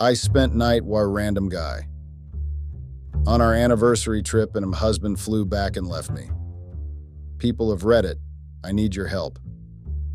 I 0.00 0.14
spent 0.14 0.56
night 0.56 0.84
war 0.84 1.08
random 1.08 1.48
guy. 1.48 1.86
On 3.28 3.40
our 3.40 3.54
anniversary 3.54 4.24
trip, 4.24 4.56
and 4.56 4.68
my 4.68 4.76
husband 4.76 5.20
flew 5.20 5.44
back 5.44 5.76
and 5.76 5.86
left 5.86 6.10
me. 6.10 6.30
People 7.38 7.70
have 7.70 7.84
read 7.84 8.04
it. 8.04 8.18
I 8.64 8.72
need 8.72 8.96
your 8.96 9.06
help. 9.06 9.38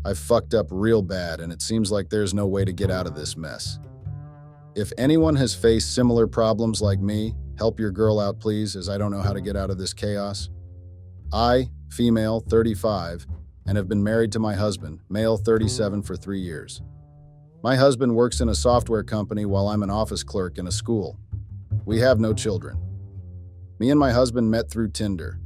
I've 0.04 0.18
fucked 0.18 0.52
up 0.52 0.66
real 0.70 1.00
bad, 1.00 1.40
and 1.40 1.50
it 1.50 1.62
seems 1.62 1.90
like 1.90 2.10
there's 2.10 2.34
no 2.34 2.46
way 2.46 2.62
to 2.62 2.74
get 2.74 2.90
out 2.90 3.06
of 3.06 3.14
this 3.14 3.38
mess. 3.38 3.78
If 4.76 4.92
anyone 4.98 5.36
has 5.36 5.54
faced 5.54 5.94
similar 5.94 6.26
problems 6.26 6.82
like 6.82 7.00
me, 7.00 7.34
help 7.56 7.80
your 7.80 7.90
girl 7.90 8.20
out, 8.20 8.38
please, 8.38 8.76
as 8.76 8.90
I 8.90 8.98
don't 8.98 9.10
know 9.10 9.22
how 9.22 9.32
to 9.32 9.40
get 9.40 9.56
out 9.56 9.70
of 9.70 9.78
this 9.78 9.94
chaos. 9.94 10.50
I, 11.32 11.70
female, 11.88 12.40
35, 12.40 13.26
and 13.66 13.78
have 13.78 13.88
been 13.88 14.04
married 14.04 14.32
to 14.32 14.38
my 14.40 14.52
husband, 14.52 15.00
male, 15.08 15.38
37, 15.38 16.02
for 16.02 16.16
three 16.16 16.40
years. 16.40 16.82
My 17.62 17.76
husband 17.76 18.14
works 18.14 18.40
in 18.40 18.48
a 18.48 18.54
software 18.54 19.02
company 19.02 19.44
while 19.44 19.68
I'm 19.68 19.82
an 19.82 19.90
office 19.90 20.22
clerk 20.22 20.56
in 20.56 20.66
a 20.66 20.72
school. 20.72 21.18
We 21.84 21.98
have 21.98 22.18
no 22.18 22.32
children. 22.32 22.78
Me 23.78 23.90
and 23.90 24.00
my 24.00 24.12
husband 24.12 24.50
met 24.50 24.70
through 24.70 24.92
Tinder. 24.92 25.38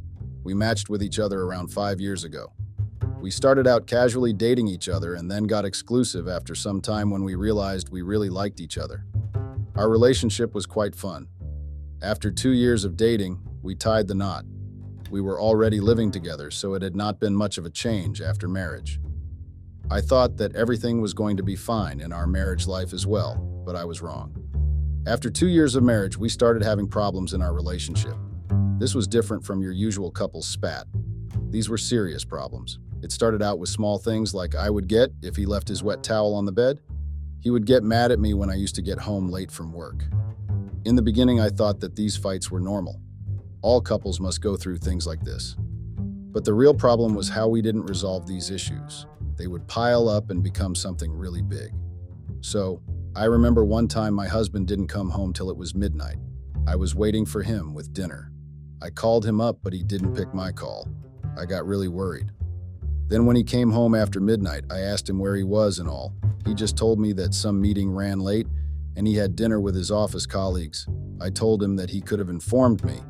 We 0.44 0.54
matched 0.54 0.88
with 0.88 1.02
each 1.02 1.18
other 1.18 1.42
around 1.42 1.72
five 1.72 2.00
years 2.00 2.22
ago. 2.22 2.52
We 3.20 3.32
started 3.32 3.66
out 3.66 3.88
casually 3.88 4.32
dating 4.32 4.68
each 4.68 4.88
other 4.88 5.14
and 5.14 5.28
then 5.28 5.44
got 5.44 5.64
exclusive 5.64 6.28
after 6.28 6.54
some 6.54 6.80
time 6.80 7.10
when 7.10 7.24
we 7.24 7.34
realized 7.34 7.88
we 7.88 8.02
really 8.02 8.30
liked 8.30 8.60
each 8.60 8.78
other. 8.78 9.04
Our 9.74 9.90
relationship 9.90 10.54
was 10.54 10.66
quite 10.66 10.94
fun. 10.94 11.26
After 12.00 12.30
two 12.30 12.52
years 12.52 12.84
of 12.84 12.96
dating, 12.96 13.40
we 13.60 13.74
tied 13.74 14.06
the 14.06 14.14
knot. 14.14 14.44
We 15.10 15.20
were 15.20 15.40
already 15.40 15.80
living 15.80 16.12
together, 16.12 16.52
so 16.52 16.74
it 16.74 16.82
had 16.82 16.94
not 16.94 17.18
been 17.18 17.34
much 17.34 17.58
of 17.58 17.64
a 17.64 17.70
change 17.70 18.20
after 18.20 18.46
marriage. 18.46 19.00
I 19.90 20.00
thought 20.00 20.38
that 20.38 20.56
everything 20.56 21.00
was 21.00 21.12
going 21.12 21.36
to 21.36 21.42
be 21.42 21.56
fine 21.56 22.00
in 22.00 22.12
our 22.12 22.26
marriage 22.26 22.66
life 22.66 22.92
as 22.92 23.06
well, 23.06 23.36
but 23.66 23.76
I 23.76 23.84
was 23.84 24.00
wrong. 24.00 24.34
After 25.06 25.28
two 25.28 25.48
years 25.48 25.74
of 25.74 25.82
marriage, 25.82 26.16
we 26.16 26.30
started 26.30 26.62
having 26.62 26.88
problems 26.88 27.34
in 27.34 27.42
our 27.42 27.52
relationship. 27.52 28.14
This 28.78 28.94
was 28.94 29.06
different 29.06 29.44
from 29.44 29.60
your 29.60 29.72
usual 29.72 30.10
couple's 30.10 30.46
spat. 30.46 30.86
These 31.50 31.68
were 31.68 31.76
serious 31.76 32.24
problems. 32.24 32.78
It 33.02 33.12
started 33.12 33.42
out 33.42 33.58
with 33.58 33.68
small 33.68 33.98
things 33.98 34.32
like 34.32 34.54
I 34.54 34.70
would 34.70 34.88
get 34.88 35.10
if 35.22 35.36
he 35.36 35.44
left 35.44 35.68
his 35.68 35.82
wet 35.82 36.02
towel 36.02 36.34
on 36.34 36.46
the 36.46 36.52
bed. 36.52 36.80
He 37.40 37.50
would 37.50 37.66
get 37.66 37.82
mad 37.82 38.10
at 38.10 38.18
me 38.18 38.32
when 38.32 38.48
I 38.48 38.54
used 38.54 38.74
to 38.76 38.82
get 38.82 38.98
home 38.98 39.28
late 39.28 39.50
from 39.50 39.72
work. 39.72 40.04
In 40.86 40.96
the 40.96 41.02
beginning, 41.02 41.40
I 41.40 41.50
thought 41.50 41.80
that 41.80 41.96
these 41.96 42.16
fights 42.16 42.50
were 42.50 42.60
normal. 42.60 43.02
All 43.60 43.82
couples 43.82 44.20
must 44.20 44.40
go 44.40 44.56
through 44.56 44.78
things 44.78 45.06
like 45.06 45.20
this. 45.20 45.56
But 45.98 46.46
the 46.46 46.54
real 46.54 46.74
problem 46.74 47.14
was 47.14 47.28
how 47.28 47.48
we 47.48 47.60
didn't 47.60 47.86
resolve 47.86 48.26
these 48.26 48.50
issues. 48.50 49.06
They 49.36 49.46
would 49.46 49.66
pile 49.66 50.08
up 50.08 50.30
and 50.30 50.42
become 50.42 50.74
something 50.74 51.12
really 51.12 51.42
big. 51.42 51.72
So, 52.40 52.82
I 53.16 53.24
remember 53.24 53.64
one 53.64 53.86
time 53.86 54.12
my 54.12 54.26
husband 54.26 54.66
didn't 54.66 54.88
come 54.88 55.10
home 55.10 55.32
till 55.32 55.50
it 55.50 55.56
was 55.56 55.74
midnight. 55.74 56.16
I 56.66 56.76
was 56.76 56.94
waiting 56.94 57.24
for 57.24 57.42
him 57.42 57.74
with 57.74 57.92
dinner. 57.92 58.32
I 58.82 58.90
called 58.90 59.24
him 59.24 59.40
up, 59.40 59.58
but 59.62 59.72
he 59.72 59.82
didn't 59.82 60.14
pick 60.14 60.34
my 60.34 60.50
call. 60.50 60.88
I 61.38 61.46
got 61.46 61.66
really 61.66 61.88
worried. 61.88 62.30
Then, 63.06 63.26
when 63.26 63.36
he 63.36 63.44
came 63.44 63.70
home 63.70 63.94
after 63.94 64.20
midnight, 64.20 64.64
I 64.70 64.80
asked 64.80 65.08
him 65.08 65.18
where 65.18 65.36
he 65.36 65.44
was 65.44 65.78
and 65.78 65.88
all. 65.88 66.14
He 66.46 66.54
just 66.54 66.76
told 66.76 66.98
me 66.98 67.12
that 67.14 67.34
some 67.34 67.60
meeting 67.60 67.90
ran 67.90 68.20
late 68.20 68.46
and 68.96 69.06
he 69.06 69.14
had 69.14 69.36
dinner 69.36 69.60
with 69.60 69.74
his 69.74 69.90
office 69.90 70.26
colleagues. 70.26 70.86
I 71.20 71.30
told 71.30 71.62
him 71.62 71.76
that 71.76 71.90
he 71.90 72.00
could 72.00 72.18
have 72.18 72.28
informed 72.28 72.84
me. 72.84 73.00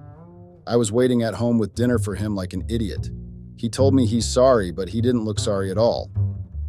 I 0.66 0.76
was 0.76 0.92
waiting 0.92 1.22
at 1.22 1.34
home 1.34 1.58
with 1.58 1.74
dinner 1.74 1.98
for 1.98 2.14
him 2.14 2.34
like 2.34 2.52
an 2.52 2.64
idiot. 2.68 3.10
He 3.64 3.70
told 3.70 3.94
me 3.94 4.04
he's 4.04 4.28
sorry, 4.28 4.70
but 4.70 4.90
he 4.90 5.00
didn't 5.00 5.24
look 5.24 5.38
sorry 5.38 5.70
at 5.70 5.78
all. 5.78 6.10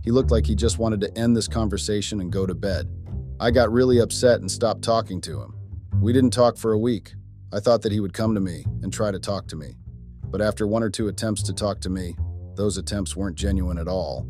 He 0.01 0.11
looked 0.11 0.31
like 0.31 0.45
he 0.45 0.55
just 0.55 0.79
wanted 0.79 1.01
to 1.01 1.17
end 1.17 1.35
this 1.35 1.45
conversation 1.45 2.21
and 2.21 2.31
go 2.31 2.45
to 2.45 2.55
bed. 2.55 2.89
I 3.37 3.51
got 3.51 3.69
really 3.69 3.99
upset 3.99 4.39
and 4.39 4.49
stopped 4.49 4.81
talking 4.81 5.19
to 5.19 5.41
him. 5.41 5.57
We 5.99 6.13
didn't 6.13 6.31
talk 6.31 6.55
for 6.55 6.71
a 6.71 6.79
week. 6.79 7.15
I 7.51 7.59
thought 7.59 7.81
that 7.81 7.91
he 7.91 7.99
would 7.99 8.13
come 8.13 8.33
to 8.33 8.39
me 8.39 8.63
and 8.81 8.93
try 8.93 9.11
to 9.11 9.19
talk 9.19 9.45
to 9.49 9.57
me. 9.57 9.75
But 10.23 10.41
after 10.41 10.65
one 10.67 10.83
or 10.83 10.89
two 10.89 11.09
attempts 11.09 11.43
to 11.43 11.53
talk 11.53 11.81
to 11.81 11.89
me, 11.89 12.15
those 12.55 12.77
attempts 12.77 13.13
weren't 13.13 13.35
genuine 13.35 13.77
at 13.77 13.89
all. 13.89 14.25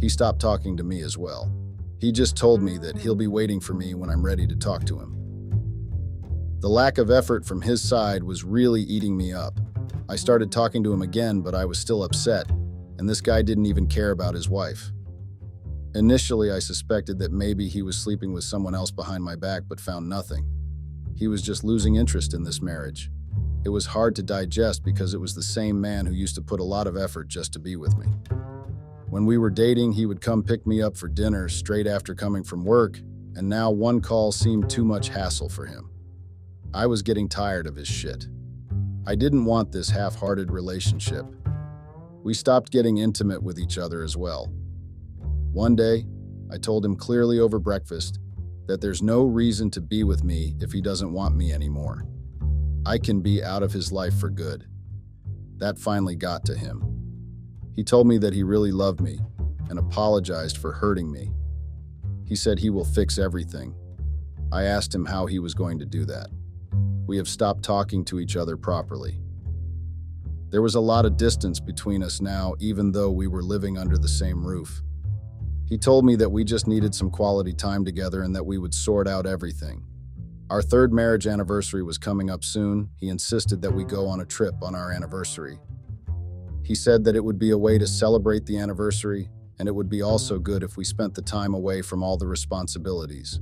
He 0.00 0.08
stopped 0.08 0.40
talking 0.40 0.76
to 0.76 0.82
me 0.82 1.02
as 1.02 1.16
well. 1.16 1.54
He 2.00 2.10
just 2.10 2.36
told 2.36 2.62
me 2.62 2.78
that 2.78 2.98
he'll 2.98 3.14
be 3.14 3.28
waiting 3.28 3.60
for 3.60 3.74
me 3.74 3.94
when 3.94 4.10
I'm 4.10 4.26
ready 4.26 4.48
to 4.48 4.56
talk 4.56 4.84
to 4.86 4.98
him. 4.98 5.14
The 6.58 6.68
lack 6.68 6.98
of 6.98 7.12
effort 7.12 7.46
from 7.46 7.62
his 7.62 7.80
side 7.80 8.24
was 8.24 8.42
really 8.42 8.82
eating 8.82 9.16
me 9.16 9.32
up. 9.32 9.60
I 10.10 10.16
started 10.16 10.50
talking 10.50 10.82
to 10.84 10.92
him 10.92 11.02
again, 11.02 11.42
but 11.42 11.54
I 11.54 11.66
was 11.66 11.78
still 11.78 12.02
upset, 12.02 12.48
and 12.98 13.06
this 13.08 13.20
guy 13.20 13.42
didn't 13.42 13.66
even 13.66 13.86
care 13.86 14.10
about 14.10 14.34
his 14.34 14.48
wife. 14.48 14.90
Initially, 15.94 16.50
I 16.50 16.60
suspected 16.60 17.18
that 17.18 17.32
maybe 17.32 17.68
he 17.68 17.82
was 17.82 17.98
sleeping 17.98 18.32
with 18.32 18.44
someone 18.44 18.74
else 18.74 18.90
behind 18.90 19.22
my 19.22 19.36
back, 19.36 19.64
but 19.68 19.80
found 19.80 20.08
nothing. 20.08 20.46
He 21.14 21.28
was 21.28 21.42
just 21.42 21.62
losing 21.62 21.96
interest 21.96 22.32
in 22.32 22.42
this 22.42 22.62
marriage. 22.62 23.10
It 23.64 23.70
was 23.70 23.86
hard 23.86 24.14
to 24.16 24.22
digest 24.22 24.82
because 24.82 25.12
it 25.12 25.20
was 25.20 25.34
the 25.34 25.42
same 25.42 25.80
man 25.80 26.06
who 26.06 26.14
used 26.14 26.36
to 26.36 26.42
put 26.42 26.60
a 26.60 26.64
lot 26.64 26.86
of 26.86 26.96
effort 26.96 27.28
just 27.28 27.52
to 27.52 27.58
be 27.58 27.76
with 27.76 27.96
me. 27.98 28.06
When 29.10 29.26
we 29.26 29.36
were 29.36 29.50
dating, 29.50 29.92
he 29.92 30.06
would 30.06 30.20
come 30.20 30.42
pick 30.42 30.66
me 30.66 30.80
up 30.80 30.96
for 30.96 31.08
dinner 31.08 31.48
straight 31.48 31.86
after 31.86 32.14
coming 32.14 32.44
from 32.44 32.64
work, 32.64 32.98
and 33.34 33.46
now 33.46 33.70
one 33.70 34.00
call 34.00 34.32
seemed 34.32 34.70
too 34.70 34.84
much 34.84 35.08
hassle 35.08 35.48
for 35.48 35.66
him. 35.66 35.90
I 36.72 36.86
was 36.86 37.02
getting 37.02 37.28
tired 37.28 37.66
of 37.66 37.76
his 37.76 37.88
shit. 37.88 38.26
I 39.08 39.14
didn't 39.14 39.46
want 39.46 39.72
this 39.72 39.88
half 39.88 40.16
hearted 40.16 40.50
relationship. 40.50 41.24
We 42.22 42.34
stopped 42.34 42.70
getting 42.70 42.98
intimate 42.98 43.42
with 43.42 43.58
each 43.58 43.78
other 43.78 44.04
as 44.04 44.18
well. 44.18 44.52
One 45.50 45.74
day, 45.74 46.04
I 46.52 46.58
told 46.58 46.84
him 46.84 46.94
clearly 46.94 47.40
over 47.40 47.58
breakfast 47.58 48.18
that 48.66 48.82
there's 48.82 49.00
no 49.00 49.22
reason 49.22 49.70
to 49.70 49.80
be 49.80 50.04
with 50.04 50.24
me 50.24 50.56
if 50.60 50.72
he 50.72 50.82
doesn't 50.82 51.10
want 51.10 51.34
me 51.34 51.54
anymore. 51.54 52.04
I 52.84 52.98
can 52.98 53.22
be 53.22 53.42
out 53.42 53.62
of 53.62 53.72
his 53.72 53.90
life 53.90 54.14
for 54.14 54.28
good. 54.28 54.66
That 55.56 55.78
finally 55.78 56.14
got 56.14 56.44
to 56.44 56.54
him. 56.54 56.84
He 57.76 57.84
told 57.84 58.06
me 58.06 58.18
that 58.18 58.34
he 58.34 58.42
really 58.42 58.72
loved 58.72 59.00
me 59.00 59.20
and 59.70 59.78
apologized 59.78 60.58
for 60.58 60.74
hurting 60.74 61.10
me. 61.10 61.32
He 62.26 62.36
said 62.36 62.58
he 62.58 62.68
will 62.68 62.84
fix 62.84 63.18
everything. 63.18 63.74
I 64.52 64.64
asked 64.64 64.94
him 64.94 65.06
how 65.06 65.24
he 65.24 65.38
was 65.38 65.54
going 65.54 65.78
to 65.78 65.86
do 65.86 66.04
that. 66.04 66.28
We 67.08 67.16
have 67.16 67.26
stopped 67.26 67.62
talking 67.62 68.04
to 68.04 68.20
each 68.20 68.36
other 68.36 68.58
properly. 68.58 69.18
There 70.50 70.60
was 70.60 70.74
a 70.74 70.80
lot 70.80 71.06
of 71.06 71.16
distance 71.16 71.58
between 71.58 72.02
us 72.02 72.20
now, 72.20 72.54
even 72.60 72.92
though 72.92 73.10
we 73.10 73.26
were 73.26 73.42
living 73.42 73.78
under 73.78 73.96
the 73.96 74.06
same 74.06 74.46
roof. 74.46 74.82
He 75.66 75.78
told 75.78 76.04
me 76.04 76.16
that 76.16 76.30
we 76.30 76.44
just 76.44 76.66
needed 76.66 76.94
some 76.94 77.10
quality 77.10 77.54
time 77.54 77.82
together 77.82 78.22
and 78.22 78.36
that 78.36 78.44
we 78.44 78.58
would 78.58 78.74
sort 78.74 79.08
out 79.08 79.24
everything. 79.24 79.84
Our 80.50 80.60
third 80.60 80.92
marriage 80.92 81.26
anniversary 81.26 81.82
was 81.82 81.96
coming 81.96 82.28
up 82.28 82.44
soon. 82.44 82.90
He 82.96 83.08
insisted 83.08 83.62
that 83.62 83.72
we 83.72 83.84
go 83.84 84.06
on 84.06 84.20
a 84.20 84.26
trip 84.26 84.54
on 84.62 84.74
our 84.74 84.92
anniversary. 84.92 85.58
He 86.62 86.74
said 86.74 87.04
that 87.04 87.16
it 87.16 87.24
would 87.24 87.38
be 87.38 87.50
a 87.50 87.58
way 87.58 87.78
to 87.78 87.86
celebrate 87.86 88.44
the 88.44 88.58
anniversary, 88.58 89.30
and 89.58 89.66
it 89.66 89.74
would 89.74 89.88
be 89.88 90.02
also 90.02 90.38
good 90.38 90.62
if 90.62 90.76
we 90.76 90.84
spent 90.84 91.14
the 91.14 91.22
time 91.22 91.54
away 91.54 91.80
from 91.80 92.02
all 92.02 92.18
the 92.18 92.26
responsibilities. 92.26 93.40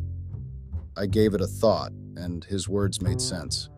I 0.97 1.07
gave 1.07 1.35
it 1.35 1.41
a 1.41 1.47
thought, 1.47 1.93
and 2.17 2.43
his 2.45 2.69
words 2.69 3.03
made 3.03 3.21
sense. 3.21 3.69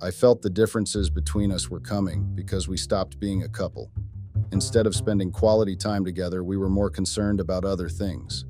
I 0.00 0.10
felt 0.10 0.42
the 0.42 0.50
differences 0.50 1.10
between 1.10 1.52
us 1.52 1.68
were 1.68 1.80
coming 1.80 2.34
because 2.34 2.68
we 2.68 2.76
stopped 2.76 3.20
being 3.20 3.42
a 3.42 3.48
couple. 3.48 3.90
Instead 4.52 4.86
of 4.86 4.94
spending 4.94 5.30
quality 5.30 5.76
time 5.76 6.04
together, 6.04 6.44
we 6.44 6.56
were 6.56 6.68
more 6.68 6.90
concerned 6.90 7.40
about 7.40 7.64
other 7.64 7.88
things. 7.88 8.44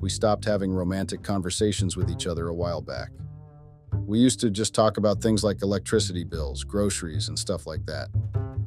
We 0.00 0.08
stopped 0.08 0.44
having 0.44 0.72
romantic 0.72 1.22
conversations 1.22 1.96
with 1.96 2.10
each 2.10 2.26
other 2.26 2.48
a 2.48 2.54
while 2.54 2.80
back. 2.80 3.10
We 4.06 4.18
used 4.18 4.40
to 4.40 4.50
just 4.50 4.74
talk 4.74 4.96
about 4.96 5.20
things 5.20 5.42
like 5.42 5.62
electricity 5.62 6.24
bills, 6.24 6.64
groceries, 6.64 7.28
and 7.28 7.38
stuff 7.38 7.66
like 7.66 7.86
that. 7.86 8.08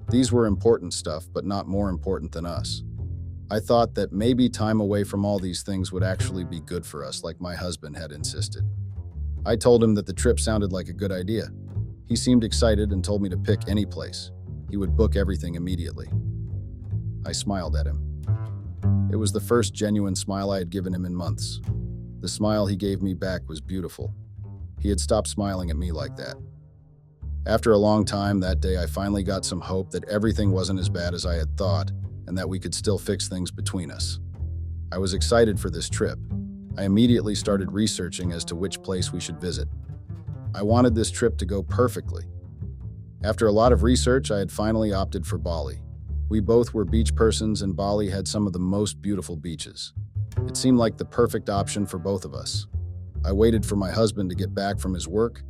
These 0.10 0.32
were 0.32 0.46
important 0.46 0.94
stuff, 0.94 1.28
but 1.34 1.46
not 1.46 1.68
more 1.68 1.90
important 1.90 2.32
than 2.32 2.46
us. 2.46 2.84
I 3.52 3.60
thought 3.60 3.96
that 3.96 4.14
maybe 4.14 4.48
time 4.48 4.80
away 4.80 5.04
from 5.04 5.26
all 5.26 5.40
these 5.40 5.64
things 5.64 5.92
would 5.92 6.04
actually 6.04 6.44
be 6.44 6.60
good 6.60 6.86
for 6.86 7.04
us, 7.04 7.24
like 7.24 7.42
my 7.42 7.56
husband 7.56 7.98
had 7.98 8.12
insisted. 8.12 8.64
I 9.44 9.56
told 9.56 9.84
him 9.84 9.96
that 9.96 10.06
the 10.06 10.14
trip 10.14 10.40
sounded 10.40 10.72
like 10.72 10.88
a 10.88 10.94
good 10.94 11.12
idea. 11.12 11.48
He 12.08 12.16
seemed 12.16 12.44
excited 12.44 12.92
and 12.92 13.04
told 13.04 13.24
me 13.24 13.30
to 13.30 13.38
pick 13.38 13.62
any 13.68 13.88
place. 13.88 14.30
He 14.70 14.78
would 14.78 14.96
book 14.96 15.16
everything 15.16 15.56
immediately. 15.56 16.10
I 17.26 17.32
smiled 17.32 17.76
at 17.76 17.88
him. 17.88 18.06
It 19.12 19.16
was 19.16 19.32
the 19.32 19.40
first 19.40 19.74
genuine 19.74 20.16
smile 20.16 20.52
I 20.52 20.60
had 20.60 20.70
given 20.70 20.94
him 20.94 21.06
in 21.06 21.16
months. 21.16 21.60
The 22.20 22.28
smile 22.28 22.68
he 22.68 22.76
gave 22.76 23.02
me 23.02 23.16
back 23.16 23.50
was 23.50 23.62
beautiful. 23.62 24.14
He 24.80 24.90
had 24.90 25.00
stopped 25.00 25.28
smiling 25.28 25.72
at 25.72 25.78
me 25.78 25.92
like 25.92 26.16
that. 26.18 26.36
After 27.48 27.72
a 27.72 27.78
long 27.78 28.06
time 28.06 28.42
that 28.42 28.60
day, 28.60 28.78
I 28.78 28.86
finally 28.86 29.24
got 29.24 29.44
some 29.44 29.62
hope 29.62 29.90
that 29.92 30.08
everything 30.08 30.52
wasn't 30.52 30.80
as 30.80 30.90
bad 30.90 31.16
as 31.16 31.26
I 31.26 31.36
had 31.36 31.58
thought 31.58 31.92
and 32.30 32.38
that 32.38 32.48
we 32.48 32.60
could 32.60 32.76
still 32.76 33.00
fix 33.00 33.28
things 33.28 33.50
between 33.50 33.90
us. 33.90 34.20
I 34.92 35.00
was 35.00 35.16
excited 35.16 35.60
for 35.60 35.72
this 35.72 35.90
trip. 35.90 36.20
I 36.78 36.84
immediately 36.84 37.34
started 37.34 37.72
researching 37.72 38.32
as 38.32 38.46
to 38.46 38.56
which 38.56 38.84
place 38.84 39.12
we 39.12 39.20
should 39.20 39.42
visit. 39.42 39.68
I 40.54 40.62
wanted 40.62 40.94
this 40.94 41.10
trip 41.10 41.40
to 41.40 41.46
go 41.46 41.64
perfectly. 41.64 42.26
After 43.24 43.48
a 43.48 43.52
lot 43.52 43.72
of 43.72 43.82
research, 43.82 44.30
I 44.30 44.38
had 44.38 44.52
finally 44.52 44.94
opted 44.94 45.26
for 45.26 45.40
Bali. 45.40 45.82
We 46.30 46.40
both 46.40 46.72
were 46.72 46.86
beach 46.86 47.16
persons, 47.16 47.64
and 47.64 47.76
Bali 47.76 48.12
had 48.12 48.28
some 48.28 48.46
of 48.46 48.54
the 48.54 48.60
most 48.60 49.02
beautiful 49.02 49.36
beaches. 49.36 49.94
It 50.48 50.56
seemed 50.56 50.78
like 50.78 50.98
the 50.98 51.06
perfect 51.06 51.50
option 51.50 51.88
for 51.88 51.98
both 51.98 52.26
of 52.26 52.36
us. 52.36 52.68
I 53.26 53.34
waited 53.34 53.66
for 53.66 53.76
my 53.76 53.90
husband 53.90 54.30
to 54.30 54.36
get 54.36 54.54
back 54.54 54.80
from 54.80 54.94
his 54.94 55.08
work. 55.08 55.42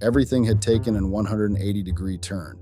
Everything 0.00 0.42
had 0.42 0.62
taken 0.62 0.96
an 0.96 1.10
180 1.10 1.82
degree 1.82 2.16
turn. 2.16 2.58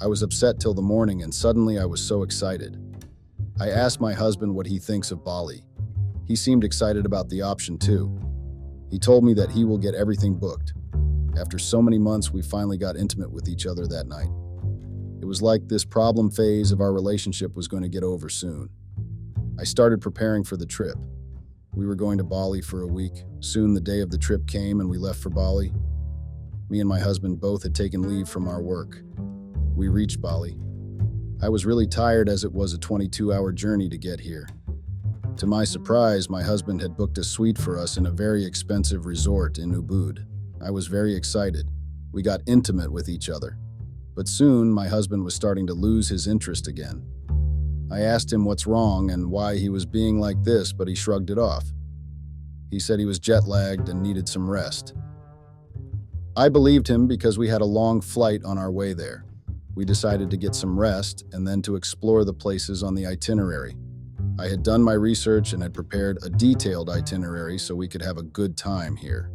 I 0.00 0.06
was 0.06 0.22
upset 0.22 0.60
till 0.60 0.74
the 0.74 0.82
morning, 0.82 1.22
and 1.22 1.34
suddenly 1.34 1.78
I 1.78 1.84
was 1.84 2.00
so 2.00 2.22
excited. 2.22 2.76
I 3.60 3.70
asked 3.70 4.00
my 4.00 4.12
husband 4.12 4.54
what 4.54 4.66
he 4.66 4.78
thinks 4.78 5.10
of 5.10 5.24
Bali. 5.24 5.64
He 6.24 6.36
seemed 6.36 6.62
excited 6.62 7.04
about 7.04 7.28
the 7.28 7.42
option 7.42 7.78
too. 7.78 8.16
He 8.90 8.98
told 9.00 9.24
me 9.24 9.34
that 9.34 9.50
he 9.50 9.64
will 9.64 9.78
get 9.78 9.96
everything 9.96 10.36
booked. 10.36 10.72
After 11.36 11.58
so 11.58 11.82
many 11.82 11.98
months, 11.98 12.32
we 12.32 12.42
finally 12.42 12.78
got 12.78 12.96
intimate 12.96 13.32
with 13.32 13.48
each 13.48 13.66
other 13.66 13.88
that 13.88 14.06
night. 14.06 14.28
It 15.20 15.24
was 15.24 15.42
like 15.42 15.66
this 15.66 15.84
problem 15.84 16.30
phase 16.30 16.70
of 16.70 16.80
our 16.80 16.92
relationship 16.92 17.56
was 17.56 17.66
going 17.66 17.82
to 17.82 17.88
get 17.88 18.04
over 18.04 18.28
soon. 18.28 18.68
I 19.58 19.64
started 19.64 20.00
preparing 20.00 20.44
for 20.44 20.56
the 20.56 20.66
trip. 20.66 20.96
We 21.74 21.86
were 21.86 21.96
going 21.96 22.18
to 22.18 22.24
Bali 22.24 22.60
for 22.60 22.82
a 22.82 22.86
week. 22.86 23.24
Soon 23.40 23.74
the 23.74 23.80
day 23.80 24.00
of 24.00 24.10
the 24.10 24.18
trip 24.18 24.46
came 24.46 24.78
and 24.78 24.88
we 24.88 24.96
left 24.96 25.20
for 25.20 25.30
Bali. 25.30 25.72
Me 26.70 26.78
and 26.78 26.88
my 26.88 27.00
husband 27.00 27.40
both 27.40 27.64
had 27.64 27.74
taken 27.74 28.08
leave 28.08 28.28
from 28.28 28.46
our 28.46 28.62
work. 28.62 29.02
We 29.78 29.86
reached 29.86 30.20
Bali. 30.20 30.56
I 31.40 31.48
was 31.48 31.64
really 31.64 31.86
tired 31.86 32.28
as 32.28 32.42
it 32.42 32.52
was 32.52 32.72
a 32.72 32.78
22 32.78 33.32
hour 33.32 33.52
journey 33.52 33.88
to 33.90 33.96
get 33.96 34.18
here. 34.18 34.48
To 35.36 35.46
my 35.46 35.62
surprise, 35.62 36.28
my 36.28 36.42
husband 36.42 36.80
had 36.80 36.96
booked 36.96 37.16
a 37.18 37.22
suite 37.22 37.56
for 37.56 37.78
us 37.78 37.96
in 37.96 38.06
a 38.06 38.10
very 38.10 38.44
expensive 38.44 39.06
resort 39.06 39.56
in 39.56 39.72
Ubud. 39.72 40.26
I 40.60 40.72
was 40.72 40.88
very 40.88 41.14
excited. 41.14 41.70
We 42.10 42.22
got 42.22 42.40
intimate 42.48 42.90
with 42.90 43.08
each 43.08 43.30
other. 43.30 43.56
But 44.16 44.26
soon, 44.26 44.72
my 44.72 44.88
husband 44.88 45.22
was 45.22 45.36
starting 45.36 45.68
to 45.68 45.74
lose 45.74 46.08
his 46.08 46.26
interest 46.26 46.66
again. 46.66 47.06
I 47.88 48.00
asked 48.00 48.32
him 48.32 48.44
what's 48.44 48.66
wrong 48.66 49.12
and 49.12 49.30
why 49.30 49.58
he 49.58 49.68
was 49.68 49.86
being 49.86 50.18
like 50.18 50.42
this, 50.42 50.72
but 50.72 50.88
he 50.88 50.96
shrugged 50.96 51.30
it 51.30 51.38
off. 51.38 51.66
He 52.72 52.80
said 52.80 52.98
he 52.98 53.06
was 53.06 53.20
jet 53.20 53.46
lagged 53.46 53.88
and 53.88 54.02
needed 54.02 54.28
some 54.28 54.50
rest. 54.50 54.94
I 56.36 56.48
believed 56.48 56.88
him 56.88 57.06
because 57.06 57.38
we 57.38 57.46
had 57.46 57.60
a 57.60 57.64
long 57.64 58.00
flight 58.00 58.42
on 58.44 58.58
our 58.58 58.72
way 58.72 58.92
there. 58.92 59.24
We 59.78 59.84
decided 59.84 60.28
to 60.30 60.36
get 60.36 60.56
some 60.56 60.76
rest 60.76 61.24
and 61.30 61.46
then 61.46 61.62
to 61.62 61.76
explore 61.76 62.24
the 62.24 62.34
places 62.34 62.82
on 62.82 62.96
the 62.96 63.06
itinerary. 63.06 63.76
I 64.36 64.48
had 64.48 64.64
done 64.64 64.82
my 64.82 64.94
research 64.94 65.52
and 65.52 65.62
had 65.62 65.72
prepared 65.72 66.18
a 66.24 66.30
detailed 66.30 66.90
itinerary 66.90 67.58
so 67.58 67.76
we 67.76 67.86
could 67.86 68.02
have 68.02 68.18
a 68.18 68.24
good 68.24 68.56
time 68.56 68.96
here. 68.96 69.30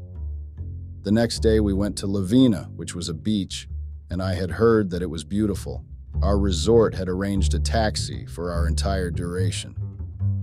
The 1.04 1.14
next 1.14 1.40
day, 1.40 1.62
we 1.62 1.72
went 1.72 1.98
to 2.00 2.08
Lovina, 2.08 2.70
which 2.76 2.94
was 2.94 3.08
a 3.08 3.14
beach, 3.14 3.70
and 4.10 4.22
I 4.22 4.34
had 4.34 4.52
heard 4.52 4.90
that 4.90 5.02
it 5.02 5.10
was 5.10 5.24
beautiful. 5.24 5.86
Our 6.22 6.38
resort 6.38 6.94
had 6.94 7.08
arranged 7.08 7.54
a 7.54 7.60
taxi 7.60 8.26
for 8.26 8.52
our 8.52 8.68
entire 8.68 9.12
duration. 9.12 9.78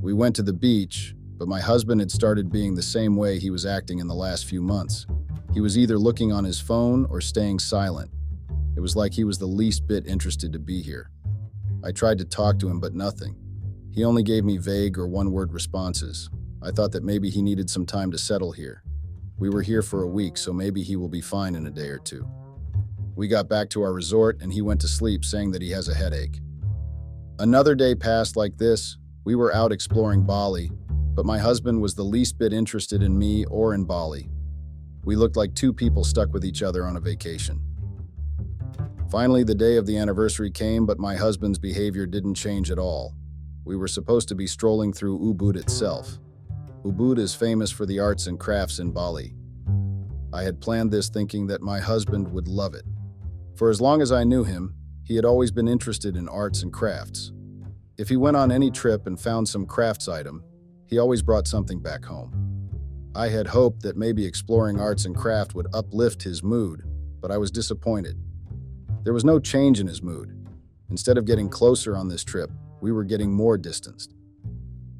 We 0.00 0.14
went 0.14 0.34
to 0.36 0.42
the 0.42 0.54
beach, 0.54 1.14
but 1.36 1.46
my 1.46 1.60
husband 1.60 2.00
had 2.00 2.10
started 2.10 2.50
being 2.50 2.74
the 2.74 2.80
same 2.80 3.16
way 3.16 3.38
he 3.38 3.50
was 3.50 3.66
acting 3.66 3.98
in 3.98 4.08
the 4.08 4.14
last 4.14 4.46
few 4.46 4.62
months. 4.62 5.06
He 5.52 5.60
was 5.60 5.76
either 5.76 5.98
looking 5.98 6.32
on 6.32 6.44
his 6.44 6.58
phone 6.58 7.04
or 7.10 7.20
staying 7.20 7.58
silent. 7.58 8.10
It 8.80 8.82
was 8.82 8.96
like 8.96 9.12
he 9.12 9.24
was 9.24 9.36
the 9.36 9.44
least 9.44 9.86
bit 9.86 10.06
interested 10.06 10.54
to 10.54 10.58
be 10.58 10.80
here. 10.80 11.10
I 11.84 11.92
tried 11.92 12.16
to 12.16 12.24
talk 12.24 12.58
to 12.60 12.68
him, 12.70 12.80
but 12.80 12.94
nothing. 12.94 13.36
He 13.92 14.04
only 14.04 14.22
gave 14.22 14.42
me 14.42 14.56
vague 14.56 14.96
or 14.96 15.06
one 15.06 15.32
word 15.32 15.52
responses. 15.52 16.30
I 16.62 16.70
thought 16.70 16.90
that 16.92 17.04
maybe 17.04 17.28
he 17.28 17.42
needed 17.42 17.68
some 17.68 17.84
time 17.84 18.10
to 18.10 18.16
settle 18.16 18.52
here. 18.52 18.82
We 19.38 19.50
were 19.50 19.60
here 19.60 19.82
for 19.82 20.02
a 20.02 20.08
week, 20.08 20.38
so 20.38 20.54
maybe 20.54 20.82
he 20.82 20.96
will 20.96 21.10
be 21.10 21.20
fine 21.20 21.56
in 21.56 21.66
a 21.66 21.70
day 21.70 21.88
or 21.88 21.98
two. 21.98 22.26
We 23.16 23.28
got 23.28 23.50
back 23.50 23.68
to 23.70 23.82
our 23.82 23.92
resort 23.92 24.40
and 24.40 24.50
he 24.50 24.62
went 24.62 24.80
to 24.80 24.88
sleep 24.88 25.26
saying 25.26 25.50
that 25.50 25.60
he 25.60 25.72
has 25.72 25.88
a 25.88 25.94
headache. 25.94 26.40
Another 27.38 27.74
day 27.74 27.94
passed 27.94 28.34
like 28.34 28.56
this. 28.56 28.96
We 29.26 29.34
were 29.34 29.54
out 29.54 29.72
exploring 29.72 30.24
Bali, 30.24 30.70
but 30.88 31.26
my 31.26 31.38
husband 31.38 31.82
was 31.82 31.94
the 31.94 32.02
least 32.02 32.38
bit 32.38 32.54
interested 32.54 33.02
in 33.02 33.18
me 33.18 33.44
or 33.44 33.74
in 33.74 33.84
Bali. 33.84 34.30
We 35.04 35.16
looked 35.16 35.36
like 35.36 35.52
two 35.52 35.74
people 35.74 36.02
stuck 36.02 36.32
with 36.32 36.46
each 36.46 36.62
other 36.62 36.86
on 36.86 36.96
a 36.96 37.00
vacation. 37.00 37.60
Finally, 39.10 39.42
the 39.42 39.54
day 39.56 39.76
of 39.76 39.86
the 39.86 39.96
anniversary 39.96 40.52
came, 40.52 40.86
but 40.86 41.00
my 41.00 41.16
husband's 41.16 41.58
behavior 41.58 42.06
didn't 42.06 42.34
change 42.34 42.70
at 42.70 42.78
all. 42.78 43.12
We 43.64 43.74
were 43.74 43.88
supposed 43.88 44.28
to 44.28 44.36
be 44.36 44.46
strolling 44.46 44.92
through 44.92 45.18
Ubud 45.18 45.56
itself. 45.56 46.20
Ubud 46.84 47.18
is 47.18 47.34
famous 47.34 47.72
for 47.72 47.86
the 47.86 47.98
arts 47.98 48.28
and 48.28 48.38
crafts 48.38 48.78
in 48.78 48.92
Bali. 48.92 49.34
I 50.32 50.44
had 50.44 50.60
planned 50.60 50.92
this 50.92 51.08
thinking 51.08 51.48
that 51.48 51.60
my 51.60 51.80
husband 51.80 52.32
would 52.32 52.46
love 52.46 52.74
it. 52.74 52.84
For 53.56 53.68
as 53.68 53.80
long 53.80 54.00
as 54.00 54.12
I 54.12 54.22
knew 54.22 54.44
him, 54.44 54.76
he 55.02 55.16
had 55.16 55.24
always 55.24 55.50
been 55.50 55.66
interested 55.66 56.16
in 56.16 56.28
arts 56.28 56.62
and 56.62 56.72
crafts. 56.72 57.32
If 57.98 58.08
he 58.08 58.16
went 58.16 58.36
on 58.36 58.52
any 58.52 58.70
trip 58.70 59.08
and 59.08 59.20
found 59.20 59.48
some 59.48 59.66
crafts 59.66 60.06
item, 60.06 60.44
he 60.86 60.98
always 60.98 61.20
brought 61.20 61.48
something 61.48 61.80
back 61.80 62.04
home. 62.04 62.70
I 63.16 63.26
had 63.28 63.48
hoped 63.48 63.82
that 63.82 63.96
maybe 63.96 64.24
exploring 64.24 64.78
arts 64.78 65.04
and 65.04 65.16
craft 65.16 65.56
would 65.56 65.66
uplift 65.74 66.22
his 66.22 66.44
mood, 66.44 66.84
but 67.20 67.32
I 67.32 67.38
was 67.38 67.50
disappointed. 67.50 68.16
There 69.02 69.14
was 69.14 69.24
no 69.24 69.38
change 69.40 69.80
in 69.80 69.86
his 69.86 70.02
mood. 70.02 70.36
Instead 70.90 71.16
of 71.16 71.24
getting 71.24 71.48
closer 71.48 71.96
on 71.96 72.08
this 72.08 72.22
trip, 72.22 72.50
we 72.82 72.92
were 72.92 73.04
getting 73.04 73.32
more 73.32 73.56
distanced. 73.56 74.14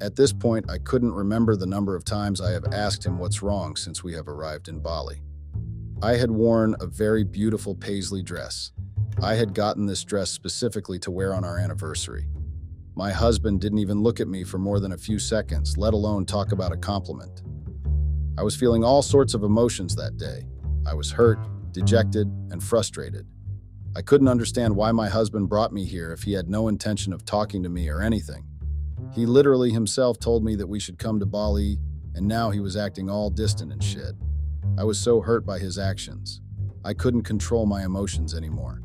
At 0.01 0.15
this 0.15 0.33
point, 0.33 0.69
I 0.69 0.79
couldn't 0.79 1.13
remember 1.13 1.55
the 1.55 1.67
number 1.67 1.95
of 1.95 2.03
times 2.03 2.41
I 2.41 2.51
have 2.51 2.73
asked 2.73 3.05
him 3.05 3.19
what's 3.19 3.43
wrong 3.43 3.75
since 3.75 4.03
we 4.03 4.13
have 4.13 4.27
arrived 4.27 4.67
in 4.67 4.79
Bali. 4.79 5.21
I 6.01 6.13
had 6.13 6.31
worn 6.31 6.75
a 6.79 6.87
very 6.87 7.23
beautiful 7.23 7.75
paisley 7.75 8.23
dress. 8.23 8.71
I 9.21 9.35
had 9.35 9.53
gotten 9.53 9.85
this 9.85 10.03
dress 10.03 10.31
specifically 10.31 10.97
to 10.99 11.11
wear 11.11 11.35
on 11.35 11.43
our 11.43 11.59
anniversary. 11.59 12.27
My 12.95 13.11
husband 13.11 13.61
didn't 13.61 13.77
even 13.77 14.01
look 14.01 14.19
at 14.19 14.27
me 14.27 14.43
for 14.43 14.57
more 14.57 14.79
than 14.79 14.93
a 14.93 14.97
few 14.97 15.19
seconds, 15.19 15.77
let 15.77 15.93
alone 15.93 16.25
talk 16.25 16.51
about 16.51 16.73
a 16.73 16.77
compliment. 16.77 17.43
I 18.39 18.41
was 18.41 18.55
feeling 18.55 18.83
all 18.83 19.03
sorts 19.03 19.35
of 19.35 19.43
emotions 19.43 19.95
that 19.95 20.17
day. 20.17 20.47
I 20.87 20.95
was 20.95 21.11
hurt, 21.11 21.37
dejected, 21.71 22.27
and 22.49 22.63
frustrated. 22.63 23.27
I 23.93 24.01
couldn't 24.01 24.29
understand 24.29 24.77
why 24.77 24.93
my 24.93 25.09
husband 25.09 25.49
brought 25.49 25.73
me 25.73 25.83
here 25.83 26.13
if 26.13 26.23
he 26.23 26.31
had 26.31 26.49
no 26.49 26.69
intention 26.69 27.11
of 27.11 27.25
talking 27.25 27.61
to 27.63 27.69
me 27.69 27.89
or 27.89 28.01
anything. 28.01 28.45
He 29.13 29.25
literally 29.25 29.71
himself 29.71 30.17
told 30.17 30.45
me 30.45 30.55
that 30.55 30.67
we 30.67 30.79
should 30.79 30.97
come 30.97 31.19
to 31.19 31.25
Bali, 31.25 31.77
and 32.15 32.25
now 32.25 32.51
he 32.51 32.61
was 32.61 32.77
acting 32.77 33.09
all 33.09 33.29
distant 33.29 33.73
and 33.73 33.83
shit. 33.83 34.15
I 34.77 34.85
was 34.85 34.97
so 34.97 35.19
hurt 35.19 35.45
by 35.45 35.59
his 35.59 35.77
actions. 35.77 36.39
I 36.85 36.93
couldn't 36.93 37.23
control 37.23 37.65
my 37.65 37.83
emotions 37.83 38.33
anymore. 38.33 38.81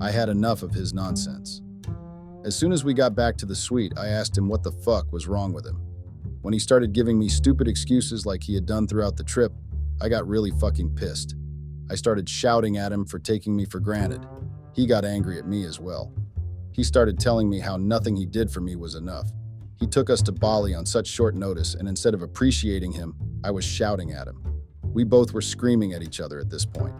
I 0.00 0.10
had 0.10 0.30
enough 0.30 0.62
of 0.62 0.72
his 0.72 0.94
nonsense. 0.94 1.60
As 2.46 2.56
soon 2.56 2.72
as 2.72 2.82
we 2.82 2.94
got 2.94 3.14
back 3.14 3.36
to 3.38 3.46
the 3.46 3.54
suite, 3.54 3.92
I 3.98 4.08
asked 4.08 4.38
him 4.38 4.48
what 4.48 4.62
the 4.62 4.72
fuck 4.72 5.12
was 5.12 5.26
wrong 5.26 5.52
with 5.52 5.66
him. 5.66 5.82
When 6.40 6.54
he 6.54 6.58
started 6.58 6.94
giving 6.94 7.18
me 7.18 7.28
stupid 7.28 7.68
excuses 7.68 8.24
like 8.24 8.42
he 8.42 8.54
had 8.54 8.64
done 8.64 8.86
throughout 8.86 9.16
the 9.16 9.24
trip, 9.24 9.52
I 10.00 10.08
got 10.08 10.26
really 10.26 10.50
fucking 10.52 10.94
pissed. 10.94 11.34
I 11.90 11.94
started 11.94 12.28
shouting 12.28 12.78
at 12.78 12.92
him 12.92 13.04
for 13.04 13.18
taking 13.18 13.54
me 13.54 13.64
for 13.64 13.80
granted. 13.80 14.26
He 14.76 14.84
got 14.86 15.06
angry 15.06 15.38
at 15.38 15.48
me 15.48 15.64
as 15.64 15.80
well. 15.80 16.12
He 16.72 16.84
started 16.84 17.18
telling 17.18 17.48
me 17.48 17.60
how 17.60 17.78
nothing 17.78 18.14
he 18.14 18.26
did 18.26 18.50
for 18.50 18.60
me 18.60 18.76
was 18.76 18.94
enough. 18.94 19.32
He 19.80 19.86
took 19.86 20.10
us 20.10 20.20
to 20.22 20.32
Bali 20.32 20.74
on 20.74 20.84
such 20.84 21.06
short 21.06 21.34
notice, 21.34 21.74
and 21.74 21.88
instead 21.88 22.12
of 22.12 22.20
appreciating 22.20 22.92
him, 22.92 23.14
I 23.42 23.50
was 23.50 23.64
shouting 23.64 24.12
at 24.12 24.28
him. 24.28 24.42
We 24.82 25.02
both 25.02 25.32
were 25.32 25.40
screaming 25.40 25.94
at 25.94 26.02
each 26.02 26.20
other 26.20 26.38
at 26.38 26.50
this 26.50 26.66
point. 26.66 26.94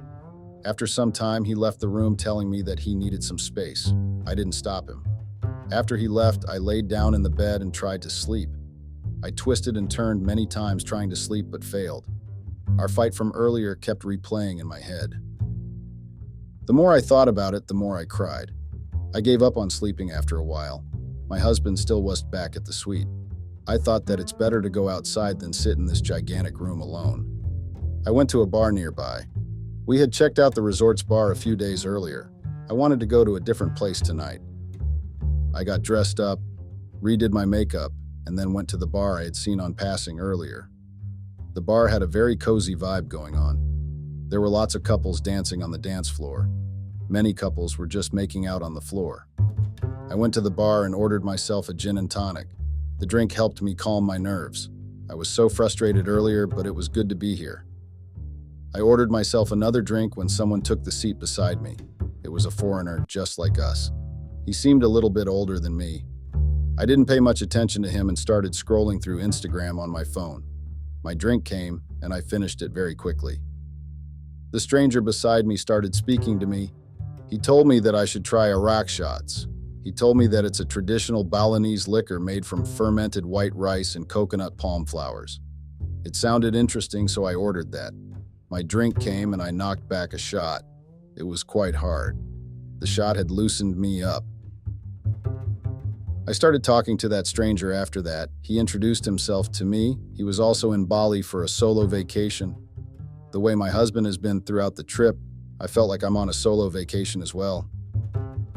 After 0.64 0.86
some 0.86 1.12
time, 1.12 1.44
he 1.44 1.54
left 1.54 1.78
the 1.78 1.88
room 1.88 2.16
telling 2.16 2.48
me 2.48 2.62
that 2.62 2.80
he 2.80 2.94
needed 2.94 3.22
some 3.22 3.38
space. 3.38 3.92
I 4.26 4.34
didn't 4.34 4.52
stop 4.52 4.88
him. 4.88 5.04
After 5.70 5.98
he 5.98 6.08
left, 6.08 6.46
I 6.48 6.56
laid 6.56 6.88
down 6.88 7.12
in 7.12 7.22
the 7.22 7.28
bed 7.30 7.60
and 7.60 7.74
tried 7.74 8.00
to 8.02 8.10
sleep. 8.10 8.48
I 9.22 9.30
twisted 9.32 9.76
and 9.76 9.90
turned 9.90 10.24
many 10.24 10.46
times 10.46 10.82
trying 10.82 11.10
to 11.10 11.16
sleep 11.16 11.46
but 11.50 11.62
failed. 11.62 12.06
Our 12.78 12.88
fight 12.88 13.14
from 13.14 13.32
earlier 13.32 13.74
kept 13.74 14.02
replaying 14.02 14.60
in 14.60 14.66
my 14.66 14.80
head. 14.80 15.20
The 16.66 16.72
more 16.72 16.92
I 16.92 17.00
thought 17.00 17.28
about 17.28 17.54
it, 17.54 17.68
the 17.68 17.74
more 17.74 17.96
I 17.96 18.04
cried. 18.04 18.50
I 19.14 19.20
gave 19.20 19.40
up 19.40 19.56
on 19.56 19.70
sleeping 19.70 20.10
after 20.10 20.36
a 20.36 20.44
while. 20.44 20.84
My 21.28 21.38
husband 21.38 21.78
still 21.78 22.02
wasn't 22.02 22.32
back 22.32 22.56
at 22.56 22.64
the 22.64 22.72
suite. 22.72 23.06
I 23.68 23.78
thought 23.78 24.06
that 24.06 24.18
it's 24.18 24.32
better 24.32 24.60
to 24.60 24.68
go 24.68 24.88
outside 24.88 25.38
than 25.38 25.52
sit 25.52 25.78
in 25.78 25.86
this 25.86 26.00
gigantic 26.00 26.58
room 26.58 26.80
alone. 26.80 27.32
I 28.04 28.10
went 28.10 28.28
to 28.30 28.42
a 28.42 28.46
bar 28.46 28.72
nearby. 28.72 29.26
We 29.86 30.00
had 30.00 30.12
checked 30.12 30.40
out 30.40 30.56
the 30.56 30.62
resort's 30.62 31.04
bar 31.04 31.30
a 31.30 31.36
few 31.36 31.54
days 31.54 31.86
earlier. 31.86 32.32
I 32.68 32.72
wanted 32.72 32.98
to 32.98 33.06
go 33.06 33.24
to 33.24 33.36
a 33.36 33.40
different 33.40 33.76
place 33.76 34.00
tonight. 34.00 34.40
I 35.54 35.62
got 35.62 35.82
dressed 35.82 36.18
up, 36.18 36.40
redid 37.00 37.30
my 37.30 37.44
makeup, 37.44 37.92
and 38.26 38.36
then 38.36 38.52
went 38.52 38.68
to 38.70 38.76
the 38.76 38.88
bar 38.88 39.20
I 39.20 39.24
had 39.24 39.36
seen 39.36 39.60
on 39.60 39.72
passing 39.72 40.18
earlier. 40.18 40.68
The 41.54 41.60
bar 41.60 41.86
had 41.86 42.02
a 42.02 42.06
very 42.06 42.36
cozy 42.36 42.74
vibe 42.74 43.06
going 43.06 43.36
on. 43.36 43.75
There 44.28 44.40
were 44.40 44.48
lots 44.48 44.74
of 44.74 44.82
couples 44.82 45.20
dancing 45.20 45.62
on 45.62 45.70
the 45.70 45.78
dance 45.78 46.08
floor. 46.08 46.50
Many 47.08 47.32
couples 47.32 47.78
were 47.78 47.86
just 47.86 48.12
making 48.12 48.44
out 48.44 48.60
on 48.60 48.74
the 48.74 48.80
floor. 48.80 49.28
I 50.10 50.16
went 50.16 50.34
to 50.34 50.40
the 50.40 50.50
bar 50.50 50.84
and 50.84 50.96
ordered 50.96 51.24
myself 51.24 51.68
a 51.68 51.74
gin 51.74 51.96
and 51.96 52.10
tonic. 52.10 52.48
The 52.98 53.06
drink 53.06 53.32
helped 53.32 53.62
me 53.62 53.76
calm 53.76 54.02
my 54.02 54.18
nerves. 54.18 54.68
I 55.08 55.14
was 55.14 55.28
so 55.28 55.48
frustrated 55.48 56.08
earlier, 56.08 56.48
but 56.48 56.66
it 56.66 56.74
was 56.74 56.88
good 56.88 57.08
to 57.08 57.14
be 57.14 57.36
here. 57.36 57.66
I 58.74 58.80
ordered 58.80 59.12
myself 59.12 59.52
another 59.52 59.80
drink 59.80 60.16
when 60.16 60.28
someone 60.28 60.60
took 60.60 60.82
the 60.82 60.90
seat 60.90 61.20
beside 61.20 61.62
me. 61.62 61.76
It 62.24 62.32
was 62.32 62.46
a 62.46 62.50
foreigner 62.50 63.04
just 63.06 63.38
like 63.38 63.60
us. 63.60 63.92
He 64.44 64.52
seemed 64.52 64.82
a 64.82 64.88
little 64.88 65.10
bit 65.10 65.28
older 65.28 65.60
than 65.60 65.76
me. 65.76 66.04
I 66.76 66.84
didn't 66.84 67.06
pay 67.06 67.20
much 67.20 67.42
attention 67.42 67.82
to 67.84 67.88
him 67.88 68.08
and 68.08 68.18
started 68.18 68.54
scrolling 68.54 69.00
through 69.00 69.22
Instagram 69.22 69.78
on 69.78 69.88
my 69.88 70.02
phone. 70.02 70.42
My 71.04 71.14
drink 71.14 71.44
came, 71.44 71.82
and 72.02 72.12
I 72.12 72.20
finished 72.20 72.60
it 72.60 72.72
very 72.72 72.96
quickly. 72.96 73.38
The 74.56 74.60
stranger 74.60 75.02
beside 75.02 75.46
me 75.46 75.58
started 75.58 75.94
speaking 75.94 76.40
to 76.40 76.46
me. 76.46 76.72
He 77.28 77.36
told 77.36 77.66
me 77.66 77.78
that 77.80 77.94
I 77.94 78.06
should 78.06 78.24
try 78.24 78.48
Arak 78.48 78.88
shots. 78.88 79.48
He 79.84 79.92
told 79.92 80.16
me 80.16 80.26
that 80.28 80.46
it's 80.46 80.60
a 80.60 80.64
traditional 80.64 81.24
Balinese 81.24 81.86
liquor 81.88 82.18
made 82.18 82.46
from 82.46 82.64
fermented 82.64 83.26
white 83.26 83.54
rice 83.54 83.96
and 83.96 84.08
coconut 84.08 84.56
palm 84.56 84.86
flowers. 84.86 85.40
It 86.06 86.16
sounded 86.16 86.54
interesting, 86.54 87.06
so 87.06 87.24
I 87.24 87.34
ordered 87.34 87.70
that. 87.72 87.92
My 88.48 88.62
drink 88.62 88.98
came 88.98 89.34
and 89.34 89.42
I 89.42 89.50
knocked 89.50 89.86
back 89.90 90.14
a 90.14 90.18
shot. 90.18 90.62
It 91.18 91.24
was 91.24 91.42
quite 91.42 91.74
hard. 91.74 92.16
The 92.78 92.86
shot 92.86 93.16
had 93.16 93.30
loosened 93.30 93.76
me 93.76 94.02
up. 94.02 94.24
I 96.26 96.32
started 96.32 96.64
talking 96.64 96.96
to 96.96 97.10
that 97.10 97.26
stranger 97.26 97.74
after 97.74 98.00
that. 98.00 98.30
He 98.40 98.58
introduced 98.58 99.04
himself 99.04 99.52
to 99.52 99.66
me. 99.66 99.98
He 100.14 100.24
was 100.24 100.40
also 100.40 100.72
in 100.72 100.86
Bali 100.86 101.20
for 101.20 101.42
a 101.42 101.48
solo 101.48 101.86
vacation. 101.86 102.56
The 103.36 103.40
way 103.40 103.54
my 103.54 103.68
husband 103.68 104.06
has 104.06 104.16
been 104.16 104.40
throughout 104.40 104.76
the 104.76 104.82
trip, 104.82 105.14
I 105.60 105.66
felt 105.66 105.90
like 105.90 106.02
I'm 106.02 106.16
on 106.16 106.30
a 106.30 106.32
solo 106.32 106.70
vacation 106.70 107.20
as 107.20 107.34
well. 107.34 107.68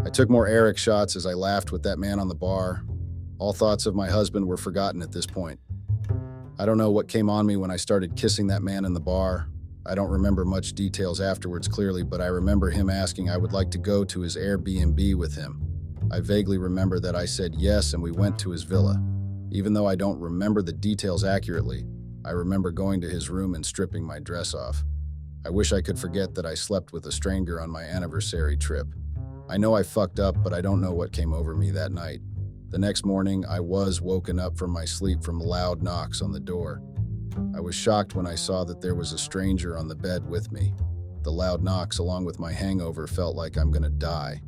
I 0.05 0.09
took 0.09 0.29
more 0.29 0.47
Arak 0.47 0.77
shots 0.77 1.17
as 1.17 1.25
I 1.25 1.33
laughed 1.33 1.73
with 1.73 1.83
that 1.83 1.99
man 1.99 2.17
on 2.17 2.29
the 2.29 2.33
bar. 2.33 2.85
All 3.39 3.51
thoughts 3.51 3.85
of 3.85 3.93
my 3.93 4.09
husband 4.09 4.47
were 4.47 4.55
forgotten 4.55 5.01
at 5.01 5.11
this 5.11 5.25
point. 5.25 5.59
I 6.57 6.65
don't 6.65 6.77
know 6.77 6.91
what 6.91 7.09
came 7.09 7.29
on 7.29 7.45
me 7.45 7.57
when 7.57 7.69
I 7.69 7.75
started 7.75 8.15
kissing 8.15 8.47
that 8.47 8.63
man 8.63 8.85
in 8.85 8.93
the 8.93 9.01
bar. 9.01 9.49
I 9.85 9.95
don't 9.95 10.09
remember 10.09 10.45
much 10.45 10.71
details 10.71 11.19
afterwards 11.19 11.67
clearly, 11.67 12.03
but 12.03 12.21
I 12.21 12.27
remember 12.27 12.69
him 12.69 12.89
asking 12.89 13.29
I 13.29 13.35
would 13.35 13.51
like 13.51 13.71
to 13.71 13.77
go 13.77 14.05
to 14.05 14.21
his 14.21 14.37
Airbnb 14.37 15.13
with 15.15 15.35
him. 15.35 15.61
I 16.09 16.21
vaguely 16.21 16.57
remember 16.57 17.01
that 17.01 17.17
I 17.17 17.25
said 17.25 17.53
yes 17.57 17.91
and 17.91 18.01
we 18.01 18.11
went 18.11 18.39
to 18.39 18.51
his 18.51 18.63
villa. 18.63 18.95
Even 19.51 19.73
though 19.73 19.87
I 19.87 19.95
don't 19.95 20.21
remember 20.21 20.61
the 20.61 20.71
details 20.71 21.25
accurately, 21.25 21.83
I 22.25 22.31
remember 22.31 22.71
going 22.71 23.01
to 23.01 23.09
his 23.09 23.29
room 23.29 23.55
and 23.55 23.65
stripping 23.65 24.03
my 24.03 24.19
dress 24.19 24.53
off. 24.53 24.83
I 25.45 25.49
wish 25.49 25.71
I 25.71 25.81
could 25.81 25.97
forget 25.97 26.35
that 26.35 26.45
I 26.45 26.53
slept 26.53 26.91
with 26.91 27.05
a 27.05 27.11
stranger 27.11 27.61
on 27.61 27.69
my 27.69 27.83
anniversary 27.83 28.57
trip. 28.57 28.87
I 29.49 29.57
know 29.57 29.73
I 29.73 29.83
fucked 29.83 30.19
up, 30.19 30.43
but 30.43 30.53
I 30.53 30.61
don't 30.61 30.81
know 30.81 30.93
what 30.93 31.11
came 31.11 31.33
over 31.33 31.55
me 31.55 31.71
that 31.71 31.91
night. 31.91 32.19
The 32.69 32.77
next 32.77 33.05
morning, 33.05 33.45
I 33.47 33.59
was 33.59 34.01
woken 34.01 34.37
up 34.37 34.57
from 34.57 34.71
my 34.71 34.85
sleep 34.85 35.23
from 35.23 35.39
loud 35.39 35.81
knocks 35.81 36.21
on 36.21 36.31
the 36.31 36.39
door. 36.39 36.81
I 37.55 37.59
was 37.59 37.73
shocked 37.73 38.15
when 38.15 38.27
I 38.27 38.35
saw 38.35 38.63
that 38.65 38.81
there 38.81 38.95
was 38.95 39.13
a 39.13 39.17
stranger 39.17 39.77
on 39.77 39.87
the 39.87 39.95
bed 39.95 40.27
with 40.29 40.51
me. 40.51 40.73
The 41.23 41.31
loud 41.31 41.63
knocks, 41.63 41.97
along 41.99 42.25
with 42.25 42.39
my 42.39 42.51
hangover, 42.51 43.07
felt 43.07 43.35
like 43.35 43.57
I'm 43.57 43.71
gonna 43.71 43.89
die. 43.89 44.41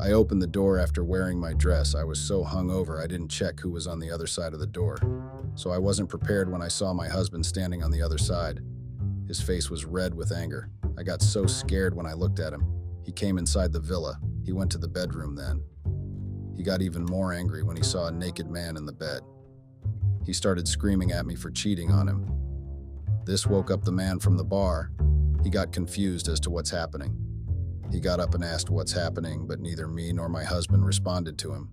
I 0.00 0.12
opened 0.12 0.42
the 0.42 0.46
door 0.46 0.78
after 0.78 1.04
wearing 1.04 1.38
my 1.38 1.52
dress. 1.52 1.94
I 1.94 2.04
was 2.04 2.18
so 2.18 2.42
hungover 2.42 3.02
I 3.02 3.06
didn't 3.06 3.28
check 3.28 3.60
who 3.60 3.70
was 3.70 3.86
on 3.86 4.00
the 4.00 4.10
other 4.10 4.26
side 4.26 4.52
of 4.52 4.58
the 4.58 4.66
door. 4.66 4.98
So 5.54 5.70
I 5.70 5.78
wasn't 5.78 6.08
prepared 6.08 6.50
when 6.50 6.62
I 6.62 6.68
saw 6.68 6.92
my 6.92 7.08
husband 7.08 7.46
standing 7.46 7.82
on 7.82 7.90
the 7.90 8.02
other 8.02 8.18
side. 8.18 8.60
His 9.28 9.40
face 9.40 9.70
was 9.70 9.84
red 9.84 10.14
with 10.14 10.32
anger. 10.32 10.70
I 10.98 11.02
got 11.02 11.22
so 11.22 11.46
scared 11.46 11.94
when 11.94 12.06
I 12.06 12.12
looked 12.12 12.40
at 12.40 12.52
him. 12.52 12.66
He 13.04 13.12
came 13.12 13.38
inside 13.38 13.72
the 13.72 13.80
villa. 13.80 14.18
He 14.44 14.52
went 14.52 14.70
to 14.72 14.78
the 14.78 14.88
bedroom 14.88 15.34
then. 15.34 15.62
He 16.56 16.62
got 16.62 16.82
even 16.82 17.04
more 17.04 17.32
angry 17.32 17.62
when 17.62 17.76
he 17.76 17.82
saw 17.82 18.06
a 18.06 18.12
naked 18.12 18.50
man 18.50 18.76
in 18.76 18.86
the 18.86 18.92
bed. 18.92 19.22
He 20.24 20.32
started 20.32 20.68
screaming 20.68 21.12
at 21.12 21.26
me 21.26 21.34
for 21.34 21.50
cheating 21.50 21.90
on 21.90 22.08
him. 22.08 22.30
This 23.24 23.46
woke 23.46 23.70
up 23.70 23.84
the 23.84 23.92
man 23.92 24.20
from 24.20 24.36
the 24.36 24.44
bar. 24.44 24.90
He 25.42 25.50
got 25.50 25.72
confused 25.72 26.28
as 26.28 26.40
to 26.40 26.50
what's 26.50 26.70
happening. 26.70 27.16
He 27.90 28.00
got 28.00 28.20
up 28.20 28.34
and 28.34 28.44
asked 28.44 28.70
what's 28.70 28.92
happening, 28.92 29.46
but 29.46 29.60
neither 29.60 29.86
me 29.86 30.12
nor 30.12 30.28
my 30.28 30.44
husband 30.44 30.84
responded 30.84 31.38
to 31.38 31.52
him. 31.52 31.70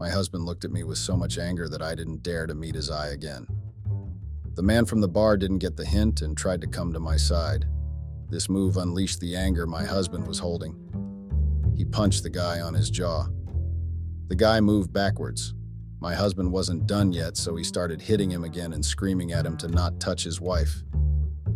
My 0.00 0.10
husband 0.10 0.44
looked 0.44 0.64
at 0.64 0.72
me 0.72 0.82
with 0.82 0.98
so 0.98 1.16
much 1.16 1.38
anger 1.38 1.68
that 1.68 1.82
I 1.82 1.94
didn't 1.94 2.22
dare 2.22 2.46
to 2.46 2.54
meet 2.54 2.74
his 2.74 2.90
eye 2.90 3.08
again. 3.08 3.46
The 4.54 4.62
man 4.62 4.84
from 4.84 5.00
the 5.00 5.08
bar 5.08 5.36
didn't 5.36 5.58
get 5.58 5.76
the 5.76 5.84
hint 5.84 6.22
and 6.22 6.36
tried 6.36 6.60
to 6.60 6.66
come 6.66 6.92
to 6.92 7.00
my 7.00 7.16
side. 7.16 7.66
This 8.28 8.48
move 8.48 8.76
unleashed 8.76 9.20
the 9.20 9.36
anger 9.36 9.66
my 9.66 9.84
husband 9.84 10.26
was 10.26 10.38
holding. 10.38 10.74
He 11.76 11.84
punched 11.84 12.22
the 12.22 12.30
guy 12.30 12.60
on 12.60 12.74
his 12.74 12.90
jaw. 12.90 13.26
The 14.28 14.36
guy 14.36 14.60
moved 14.60 14.92
backwards. 14.92 15.54
My 16.00 16.14
husband 16.14 16.52
wasn't 16.52 16.86
done 16.86 17.12
yet, 17.12 17.36
so 17.36 17.56
he 17.56 17.64
started 17.64 18.02
hitting 18.02 18.30
him 18.30 18.44
again 18.44 18.72
and 18.72 18.84
screaming 18.84 19.32
at 19.32 19.46
him 19.46 19.56
to 19.58 19.68
not 19.68 20.00
touch 20.00 20.24
his 20.24 20.40
wife. 20.40 20.82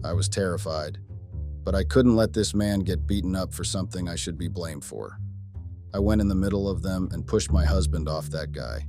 I 0.05 0.13
was 0.13 0.29
terrified, 0.29 0.99
but 1.65 1.75
I 1.75 1.85
couldn't 1.85 2.17
let 2.17 2.33
this 2.33 2.55
man 2.55 2.81
get 2.81 3.07
beaten 3.07 3.37
up 3.37 3.53
for 3.53 3.65
something 3.65 4.09
I 4.09 4.17
should 4.17 4.39
be 4.39 4.49
blamed 4.49 4.85
for. 4.85 5.19
I 5.95 5.99
went 5.99 6.21
in 6.21 6.29
the 6.29 6.35
middle 6.35 6.69
of 6.69 6.83
them 6.83 7.09
and 7.13 7.27
pushed 7.27 7.51
my 7.51 7.65
husband 7.65 8.09
off 8.09 8.29
that 8.31 8.53
guy. 8.53 8.87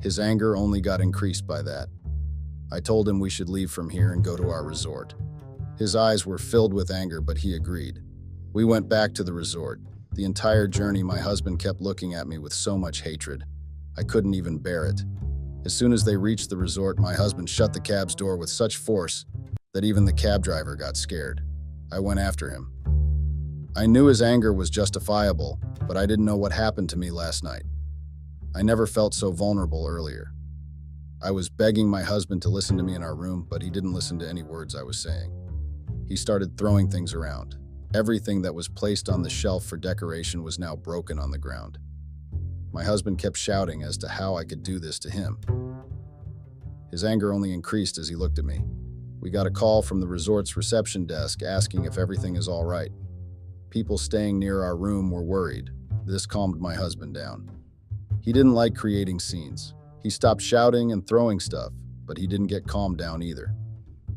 His 0.00 0.18
anger 0.18 0.56
only 0.56 0.80
got 0.80 1.00
increased 1.00 1.46
by 1.46 1.62
that. 1.62 1.88
I 2.72 2.80
told 2.80 3.08
him 3.08 3.20
we 3.20 3.30
should 3.30 3.50
leave 3.50 3.70
from 3.70 3.90
here 3.90 4.12
and 4.12 4.24
go 4.24 4.36
to 4.36 4.48
our 4.48 4.64
resort. 4.64 5.14
His 5.78 5.94
eyes 5.94 6.24
were 6.24 6.38
filled 6.38 6.72
with 6.72 6.90
anger, 6.90 7.20
but 7.20 7.38
he 7.38 7.54
agreed. 7.54 8.00
We 8.52 8.64
went 8.64 8.88
back 8.88 9.14
to 9.14 9.24
the 9.24 9.32
resort. 9.32 9.80
The 10.14 10.24
entire 10.24 10.66
journey, 10.66 11.02
my 11.02 11.18
husband 11.18 11.58
kept 11.58 11.80
looking 11.80 12.14
at 12.14 12.26
me 12.26 12.38
with 12.38 12.52
so 12.52 12.78
much 12.78 13.02
hatred. 13.02 13.44
I 13.98 14.02
couldn't 14.02 14.34
even 14.34 14.58
bear 14.58 14.86
it. 14.86 15.02
As 15.64 15.74
soon 15.74 15.92
as 15.92 16.04
they 16.04 16.16
reached 16.16 16.50
the 16.50 16.56
resort, 16.56 16.98
my 16.98 17.14
husband 17.14 17.48
shut 17.48 17.72
the 17.72 17.80
cab's 17.80 18.14
door 18.14 18.36
with 18.36 18.50
such 18.50 18.78
force 18.78 19.26
that 19.74 19.84
even 19.84 20.04
the 20.04 20.12
cab 20.12 20.42
driver 20.42 20.76
got 20.76 20.96
scared. 20.96 21.42
I 21.92 22.00
went 22.00 22.20
after 22.20 22.50
him. 22.50 22.72
I 23.74 23.86
knew 23.86 24.04
his 24.04 24.20
anger 24.20 24.52
was 24.52 24.68
justifiable, 24.68 25.58
but 25.88 25.96
I 25.96 26.04
didn't 26.04 26.26
know 26.26 26.36
what 26.36 26.52
happened 26.52 26.90
to 26.90 26.98
me 26.98 27.10
last 27.10 27.42
night. 27.42 27.62
I 28.54 28.60
never 28.60 28.86
felt 28.86 29.14
so 29.14 29.32
vulnerable 29.32 29.86
earlier. 29.88 30.32
I 31.22 31.30
was 31.30 31.48
begging 31.48 31.88
my 31.88 32.02
husband 32.02 32.42
to 32.42 32.50
listen 32.50 32.76
to 32.76 32.82
me 32.82 32.94
in 32.94 33.02
our 33.02 33.14
room, 33.14 33.46
but 33.48 33.62
he 33.62 33.70
didn't 33.70 33.94
listen 33.94 34.18
to 34.18 34.28
any 34.28 34.42
words 34.42 34.74
I 34.74 34.82
was 34.82 34.98
saying. 34.98 35.32
He 36.06 36.16
started 36.16 36.58
throwing 36.58 36.90
things 36.90 37.14
around. 37.14 37.56
Everything 37.94 38.42
that 38.42 38.54
was 38.54 38.68
placed 38.68 39.08
on 39.08 39.22
the 39.22 39.30
shelf 39.30 39.64
for 39.64 39.78
decoration 39.78 40.42
was 40.42 40.58
now 40.58 40.76
broken 40.76 41.18
on 41.18 41.30
the 41.30 41.38
ground. 41.38 41.78
My 42.72 42.84
husband 42.84 43.18
kept 43.18 43.38
shouting 43.38 43.82
as 43.82 43.96
to 43.98 44.08
how 44.08 44.36
I 44.36 44.44
could 44.44 44.62
do 44.62 44.80
this 44.80 44.98
to 44.98 45.10
him. 45.10 45.38
His 46.90 47.04
anger 47.04 47.32
only 47.32 47.54
increased 47.54 47.96
as 47.96 48.08
he 48.08 48.16
looked 48.16 48.38
at 48.38 48.44
me. 48.44 48.60
We 49.20 49.30
got 49.30 49.46
a 49.46 49.50
call 49.50 49.80
from 49.80 50.00
the 50.00 50.08
resort's 50.08 50.58
reception 50.58 51.06
desk 51.06 51.42
asking 51.42 51.86
if 51.86 51.96
everything 51.96 52.36
is 52.36 52.48
all 52.48 52.64
right. 52.64 52.92
People 53.72 53.96
staying 53.96 54.38
near 54.38 54.62
our 54.62 54.76
room 54.76 55.10
were 55.10 55.22
worried. 55.22 55.70
This 56.04 56.26
calmed 56.26 56.60
my 56.60 56.74
husband 56.74 57.14
down. 57.14 57.50
He 58.20 58.30
didn't 58.30 58.52
like 58.52 58.74
creating 58.74 59.18
scenes. 59.18 59.72
He 60.02 60.10
stopped 60.10 60.42
shouting 60.42 60.92
and 60.92 61.06
throwing 61.06 61.40
stuff, 61.40 61.72
but 62.04 62.18
he 62.18 62.26
didn't 62.26 62.48
get 62.48 62.68
calmed 62.68 62.98
down 62.98 63.22
either. 63.22 63.54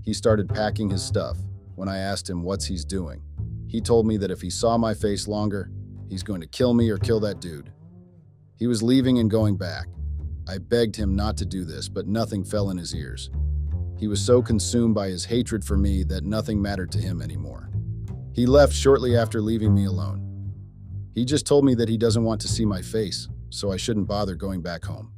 He 0.03 0.11
started 0.11 0.49
packing 0.49 0.89
his 0.89 1.01
stuff, 1.01 1.37
when 1.75 1.87
I 1.87 1.99
asked 1.99 2.29
him 2.29 2.43
what's 2.43 2.65
he's 2.65 2.83
doing. 2.83 3.21
He 3.69 3.79
told 3.79 4.05
me 4.05 4.17
that 4.17 4.29
if 4.29 4.41
he 4.41 4.49
saw 4.49 4.77
my 4.77 4.93
face 4.93 5.25
longer, 5.25 5.71
he's 6.09 6.21
going 6.21 6.41
to 6.41 6.47
kill 6.47 6.73
me 6.73 6.89
or 6.89 6.97
kill 6.97 7.21
that 7.21 7.39
dude. 7.39 7.71
He 8.57 8.67
was 8.67 8.83
leaving 8.83 9.19
and 9.19 9.31
going 9.31 9.55
back. 9.55 9.87
I 10.49 10.57
begged 10.57 10.97
him 10.97 11.15
not 11.15 11.37
to 11.37 11.45
do 11.45 11.63
this, 11.63 11.87
but 11.87 12.07
nothing 12.07 12.43
fell 12.43 12.71
in 12.71 12.77
his 12.77 12.93
ears. 12.93 13.29
He 13.97 14.09
was 14.09 14.19
so 14.19 14.41
consumed 14.41 14.95
by 14.95 15.07
his 15.07 15.23
hatred 15.23 15.63
for 15.63 15.77
me 15.77 16.03
that 16.03 16.25
nothing 16.25 16.61
mattered 16.61 16.91
to 16.91 16.99
him 16.99 17.21
anymore. 17.21 17.69
He 18.35 18.45
left 18.45 18.73
shortly 18.73 19.15
after 19.15 19.41
leaving 19.41 19.73
me 19.73 19.85
alone. 19.85 20.51
He 21.13 21.23
just 21.23 21.47
told 21.47 21.63
me 21.63 21.73
that 21.75 21.87
he 21.87 21.97
doesn't 21.97 22.25
want 22.25 22.41
to 22.41 22.49
see 22.49 22.65
my 22.65 22.81
face, 22.81 23.29
so 23.49 23.71
I 23.71 23.77
shouldn't 23.77 24.09
bother 24.09 24.35
going 24.35 24.61
back 24.61 24.83
home. 24.83 25.13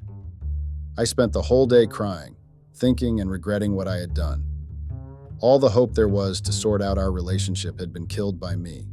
I 1.00 1.04
spent 1.04 1.34
the 1.34 1.42
whole 1.42 1.66
day 1.66 1.88
crying, 1.88 2.36
thinking 2.76 3.20
and 3.20 3.32
regretting 3.32 3.76
what 3.76 3.88
I 3.88 3.98
had 3.98 4.14
done. 4.14 4.46
All 5.40 5.58
the 5.58 5.70
hope 5.70 5.96
there 5.96 6.08
was 6.08 6.40
to 6.42 6.52
sort 6.52 6.80
out 6.80 7.00
our 7.00 7.12
relationship 7.12 7.80
had 7.80 7.92
been 7.92 8.06
killed 8.06 8.40
by 8.40 8.56
me. 8.56 8.86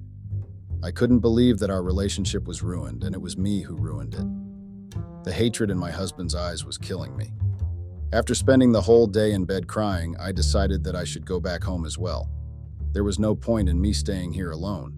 I 0.83 0.91
couldn't 0.91 1.19
believe 1.19 1.59
that 1.59 1.71
our 1.71 1.83
relationship 1.83 2.47
was 2.47 2.63
ruined, 2.63 3.05
and 3.05 3.15
it 3.15 3.21
was 3.21 3.37
me 3.37 3.61
who 3.61 3.77
ruined 3.77 4.15
it. 4.15 5.25
The 5.25 5.33
hatred 5.33 5.71
in 5.71 5.77
my 5.77 5.91
husband's 5.91 6.35
eyes 6.35 6.65
was 6.65 6.79
killing 6.79 7.15
me. 7.15 7.35
After 8.15 8.35
spending 8.35 8.73
the 8.73 8.81
whole 8.81 9.07
day 9.07 9.33
in 9.33 9.45
bed 9.45 9.67
crying, 9.67 10.17
I 10.19 10.33
decided 10.33 10.83
that 10.85 10.97
I 10.97 11.05
should 11.05 11.27
go 11.27 11.41
back 11.41 11.63
home 11.63 11.85
as 11.85 11.99
well. 11.99 12.31
There 12.95 13.05
was 13.05 13.19
no 13.19 13.35
point 13.35 13.69
in 13.69 13.81
me 13.81 13.93
staying 13.93 14.33
here 14.35 14.53
alone. 14.53 14.95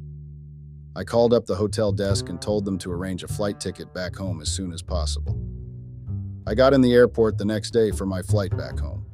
I 0.95 1.03
called 1.03 1.33
up 1.33 1.47
the 1.47 1.57
hotel 1.57 1.93
desk 1.93 2.29
and 2.29 2.41
told 2.41 2.67
them 2.67 2.77
to 2.81 2.93
arrange 2.93 3.25
a 3.25 3.29
flight 3.29 3.59
ticket 3.59 3.93
back 3.95 4.15
home 4.15 4.43
as 4.43 4.51
soon 4.51 4.71
as 4.71 4.83
possible. 4.83 5.41
I 6.47 6.55
got 6.55 6.75
in 6.75 6.83
the 6.83 6.93
airport 6.93 7.39
the 7.39 7.47
next 7.47 7.71
day 7.71 7.91
for 7.91 8.05
my 8.05 8.21
flight 8.21 8.55
back 8.55 8.79
home. 8.79 9.07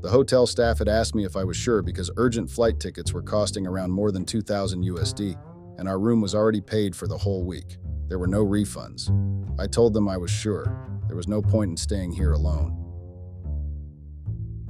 The 0.00 0.08
hotel 0.08 0.46
staff 0.46 0.78
had 0.78 0.88
asked 0.88 1.14
me 1.14 1.24
if 1.24 1.36
I 1.36 1.44
was 1.44 1.56
sure 1.56 1.82
because 1.82 2.10
urgent 2.16 2.50
flight 2.50 2.80
tickets 2.80 3.12
were 3.12 3.22
costing 3.22 3.66
around 3.66 3.90
more 3.90 4.10
than 4.10 4.24
2000 4.24 4.82
USD, 4.84 5.36
and 5.78 5.86
our 5.86 5.98
room 5.98 6.22
was 6.22 6.34
already 6.34 6.62
paid 6.62 6.96
for 6.96 7.06
the 7.06 7.18
whole 7.18 7.44
week. 7.44 7.76
There 8.08 8.18
were 8.18 8.26
no 8.26 8.42
refunds. 8.42 9.10
I 9.60 9.66
told 9.66 9.92
them 9.92 10.08
I 10.08 10.16
was 10.16 10.30
sure. 10.30 10.64
There 11.08 11.16
was 11.16 11.28
no 11.28 11.42
point 11.42 11.72
in 11.72 11.76
staying 11.76 12.12
here 12.12 12.32
alone. 12.32 12.74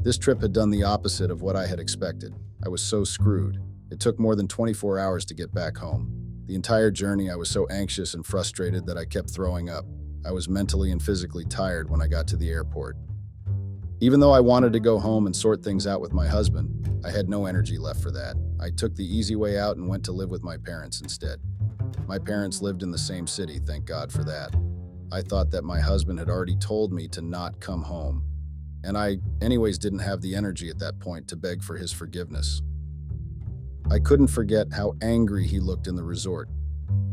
This 0.02 0.18
trip 0.18 0.42
had 0.42 0.52
done 0.52 0.70
the 0.70 0.82
opposite 0.82 1.30
of 1.30 1.40
what 1.40 1.54
I 1.54 1.68
had 1.68 1.78
expected. 1.78 2.34
I 2.68 2.70
was 2.70 2.82
so 2.82 3.02
screwed. 3.02 3.58
It 3.90 3.98
took 3.98 4.18
more 4.18 4.36
than 4.36 4.46
24 4.46 4.98
hours 4.98 5.24
to 5.24 5.34
get 5.34 5.54
back 5.54 5.78
home. 5.78 6.12
The 6.44 6.54
entire 6.54 6.90
journey, 6.90 7.30
I 7.30 7.34
was 7.34 7.48
so 7.48 7.66
anxious 7.68 8.12
and 8.12 8.26
frustrated 8.26 8.84
that 8.84 8.98
I 8.98 9.06
kept 9.06 9.30
throwing 9.30 9.70
up. 9.70 9.86
I 10.26 10.32
was 10.32 10.50
mentally 10.50 10.90
and 10.90 11.02
physically 11.02 11.46
tired 11.46 11.88
when 11.88 12.02
I 12.02 12.08
got 12.08 12.28
to 12.28 12.36
the 12.36 12.50
airport. 12.50 12.98
Even 14.00 14.20
though 14.20 14.32
I 14.32 14.40
wanted 14.40 14.74
to 14.74 14.80
go 14.80 14.98
home 14.98 15.24
and 15.24 15.34
sort 15.34 15.64
things 15.64 15.86
out 15.86 16.02
with 16.02 16.12
my 16.12 16.28
husband, 16.28 17.02
I 17.06 17.10
had 17.10 17.30
no 17.30 17.46
energy 17.46 17.78
left 17.78 18.02
for 18.02 18.10
that. 18.10 18.36
I 18.60 18.68
took 18.68 18.94
the 18.94 19.16
easy 19.16 19.34
way 19.34 19.58
out 19.58 19.78
and 19.78 19.88
went 19.88 20.04
to 20.04 20.12
live 20.12 20.28
with 20.28 20.42
my 20.42 20.58
parents 20.58 21.00
instead. 21.00 21.38
My 22.06 22.18
parents 22.18 22.60
lived 22.60 22.82
in 22.82 22.90
the 22.90 22.98
same 22.98 23.26
city, 23.26 23.60
thank 23.64 23.86
God 23.86 24.12
for 24.12 24.24
that. 24.24 24.54
I 25.10 25.22
thought 25.22 25.50
that 25.52 25.64
my 25.64 25.80
husband 25.80 26.18
had 26.18 26.28
already 26.28 26.56
told 26.56 26.92
me 26.92 27.08
to 27.08 27.22
not 27.22 27.60
come 27.60 27.82
home, 27.82 28.24
and 28.84 28.96
I, 28.96 29.18
anyways, 29.40 29.78
didn't 29.78 30.00
have 30.00 30.20
the 30.20 30.34
energy 30.34 30.68
at 30.68 30.78
that 30.78 30.98
point 30.98 31.28
to 31.28 31.36
beg 31.36 31.62
for 31.62 31.76
his 31.76 31.92
forgiveness. 31.92 32.62
I 33.90 33.98
couldn't 33.98 34.28
forget 34.28 34.72
how 34.72 34.94
angry 35.00 35.46
he 35.46 35.60
looked 35.60 35.86
in 35.86 35.96
the 35.96 36.04
resort. 36.04 36.48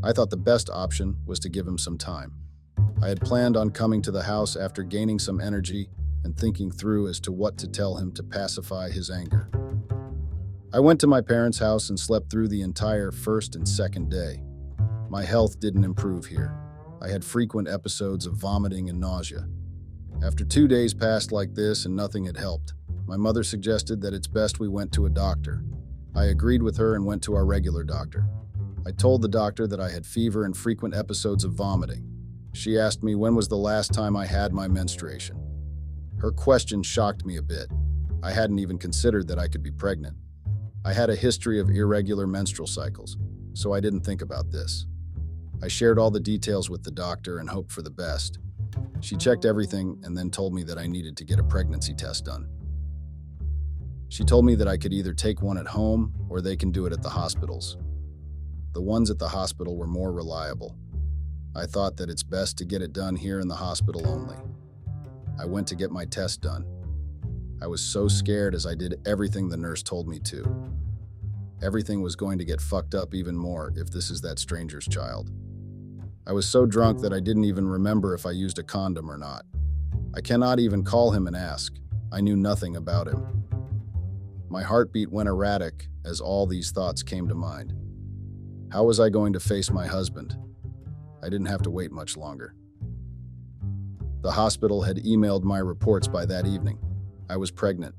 I 0.04 0.12
thought 0.12 0.30
the 0.30 0.38
best 0.38 0.70
option 0.70 1.18
was 1.26 1.40
to 1.40 1.50
give 1.50 1.66
him 1.66 1.78
some 1.78 1.98
time. 1.98 2.34
I 3.02 3.08
had 3.08 3.22
planned 3.22 3.58
on 3.58 3.72
coming 3.72 4.02
to 4.04 4.12
the 4.12 4.24
house 4.24 4.56
after 4.56 4.84
gaining 4.84 5.20
some 5.20 5.40
energy 5.40 5.90
and 6.24 6.38
thinking 6.38 6.72
through 6.72 7.08
as 7.08 7.20
to 7.22 7.32
what 7.32 7.58
to 7.60 7.68
tell 7.68 7.98
him 7.98 8.12
to 8.14 8.24
pacify 8.24 8.90
his 8.90 9.10
anger. 9.10 9.50
I 10.74 10.80
went 10.80 11.00
to 11.02 11.08
my 11.08 11.22
parents' 11.22 11.60
house 11.60 11.90
and 11.90 12.00
slept 12.00 12.30
through 12.30 12.50
the 12.50 12.62
entire 12.62 13.12
first 13.12 13.56
and 13.56 13.68
second 13.68 14.10
day. 14.10 14.44
My 15.10 15.24
health 15.24 15.60
didn't 15.60 15.86
improve 15.86 16.26
here. 16.26 16.54
I 17.02 17.08
had 17.10 17.24
frequent 17.24 17.70
episodes 17.70 18.26
of 18.26 18.34
vomiting 18.34 18.90
and 18.90 19.00
nausea. 19.00 19.48
After 20.24 20.46
two 20.46 20.68
days 20.68 20.94
passed 20.94 21.32
like 21.32 21.54
this 21.54 21.86
and 21.86 21.96
nothing 21.96 22.26
had 22.26 22.38
helped, 22.38 22.74
my 23.06 23.18
mother 23.18 23.44
suggested 23.44 24.02
that 24.02 24.14
it's 24.14 24.28
best 24.28 24.60
we 24.60 24.68
went 24.68 24.92
to 24.94 25.06
a 25.06 25.10
doctor. 25.10 25.64
I 26.16 26.26
agreed 26.26 26.64
with 26.64 26.78
her 26.78 26.96
and 26.96 27.06
went 27.06 27.22
to 27.24 27.36
our 27.36 27.46
regular 27.46 27.84
doctor. 27.84 28.28
I 28.88 28.92
told 28.92 29.22
the 29.22 29.28
doctor 29.28 29.68
that 29.68 29.80
I 29.80 29.90
had 29.90 30.06
fever 30.06 30.46
and 30.46 30.56
frequent 30.56 30.96
episodes 30.96 31.44
of 31.44 31.54
vomiting. 31.54 32.10
She 32.54 32.80
asked 32.80 33.04
me 33.04 33.16
when 33.16 33.36
was 33.36 33.48
the 33.48 33.58
last 33.58 33.94
time 33.94 34.16
I 34.16 34.26
had 34.26 34.54
my 34.54 34.68
menstruation. 34.68 35.38
Her 36.18 36.32
question 36.32 36.82
shocked 36.82 37.26
me 37.26 37.38
a 37.38 37.42
bit. 37.42 37.68
I 38.24 38.32
hadn't 38.32 38.60
even 38.60 38.78
considered 38.78 39.28
that 39.28 39.38
I 39.38 39.48
could 39.48 39.62
be 39.62 39.72
pregnant. 39.72 40.16
I 40.86 40.94
had 40.94 41.10
a 41.10 41.16
history 41.16 41.60
of 41.60 41.70
irregular 41.70 42.26
menstrual 42.26 42.68
cycles, 42.68 43.18
so 43.54 43.74
I 43.74 43.80
didn't 43.80 44.02
think 44.02 44.22
about 44.22 44.52
this. 44.52 44.86
I 45.62 45.68
shared 45.68 46.00
all 46.00 46.12
the 46.12 46.20
details 46.20 46.70
with 46.70 46.84
the 46.84 46.92
doctor 46.92 47.40
and 47.40 47.50
hoped 47.50 47.72
for 47.72 47.82
the 47.82 47.90
best. 47.90 48.40
She 49.02 49.16
checked 49.16 49.46
everything 49.46 50.02
and 50.04 50.18
then 50.18 50.30
told 50.30 50.54
me 50.54 50.64
that 50.64 50.78
I 50.78 50.88
needed 50.88 51.18
to 51.18 51.26
get 51.26 51.40
a 51.40 51.44
pregnancy 51.44 51.94
test 51.94 52.26
done. 52.26 52.48
She 54.10 54.24
told 54.24 54.46
me 54.46 54.56
that 54.56 54.68
I 54.68 54.78
could 54.78 54.94
either 54.94 55.14
take 55.14 55.42
one 55.42 55.58
at 55.58 55.68
home 55.68 56.14
or 56.30 56.42
they 56.42 56.56
can 56.56 56.72
do 56.72 56.86
it 56.86 56.94
at 56.94 57.02
the 57.02 57.10
hospitals. 57.10 57.78
The 58.74 58.82
ones 58.82 59.10
at 59.10 59.20
the 59.20 59.28
hospital 59.28 59.76
were 59.76 59.88
more 59.88 60.12
reliable. 60.12 60.76
I 61.56 61.66
thought 61.66 61.98
that 61.98 62.10
it's 62.10 62.24
best 62.24 62.58
to 62.58 62.66
get 62.66 62.82
it 62.82 62.94
done 62.94 63.16
here 63.16 63.40
in 63.40 63.48
the 63.48 63.56
hospital 63.56 64.08
only. 64.08 64.38
I 65.40 65.46
went 65.46 65.68
to 65.68 65.76
get 65.76 65.92
my 65.92 66.06
test 66.06 66.42
done. 66.42 66.66
I 67.62 67.68
was 67.68 67.82
so 67.82 68.08
scared 68.08 68.54
as 68.54 68.66
I 68.66 68.76
did 68.76 69.00
everything 69.06 69.48
the 69.48 69.58
nurse 69.58 69.82
told 69.82 70.08
me 70.08 70.20
to. 70.20 70.72
Everything 71.62 72.02
was 72.02 72.16
going 72.16 72.38
to 72.38 72.46
get 72.46 72.60
fucked 72.60 72.94
up 72.94 73.14
even 73.14 73.36
more 73.36 73.72
if 73.76 73.90
this 73.90 74.10
is 74.10 74.22
that 74.22 74.40
stranger's 74.40 74.88
child. 74.88 75.32
I 76.28 76.34
was 76.34 76.48
so 76.48 76.66
drunk 76.66 77.02
that 77.02 77.14
I 77.14 77.20
didn't 77.20 77.46
even 77.46 77.68
remember 77.68 78.16
if 78.16 78.26
I 78.26 78.32
used 78.32 78.58
a 78.58 78.64
condom 78.64 79.12
or 79.12 79.18
not. 79.18 79.46
I 80.16 80.22
cannot 80.22 80.60
even 80.60 80.84
call 80.84 81.12
him 81.12 81.28
and 81.28 81.36
ask. 81.36 81.74
I 82.12 82.22
knew 82.22 82.36
nothing 82.36 82.76
about 82.78 83.08
him. 83.08 83.44
My 84.50 84.64
heartbeat 84.64 85.12
went 85.12 85.30
erratic 85.30 85.88
as 86.04 86.22
all 86.22 86.48
these 86.48 86.72
thoughts 86.72 87.04
came 87.04 87.28
to 87.28 87.36
mind. 87.36 87.74
How 88.72 88.84
was 88.86 89.00
I 89.00 89.10
going 89.10 89.34
to 89.34 89.40
face 89.40 89.70
my 89.70 89.86
husband? 89.86 90.36
I 91.22 91.30
didn't 91.30 91.48
have 91.48 91.62
to 91.64 91.70
wait 91.70 91.92
much 91.92 92.18
longer. 92.18 92.56
The 94.22 94.32
hospital 94.32 94.82
had 94.82 94.98
emailed 94.98 95.44
my 95.44 95.60
reports 95.60 96.08
by 96.08 96.26
that 96.26 96.48
evening. 96.48 96.80
I 97.30 97.38
was 97.38 97.52
pregnant. 97.52 97.94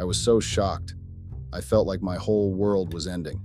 I 0.00 0.04
was 0.04 0.18
so 0.18 0.40
shocked. 0.40 0.94
I 1.52 1.60
felt 1.60 1.86
like 1.86 2.00
my 2.00 2.16
whole 2.16 2.54
world 2.54 2.94
was 2.94 3.06
ending. 3.06 3.44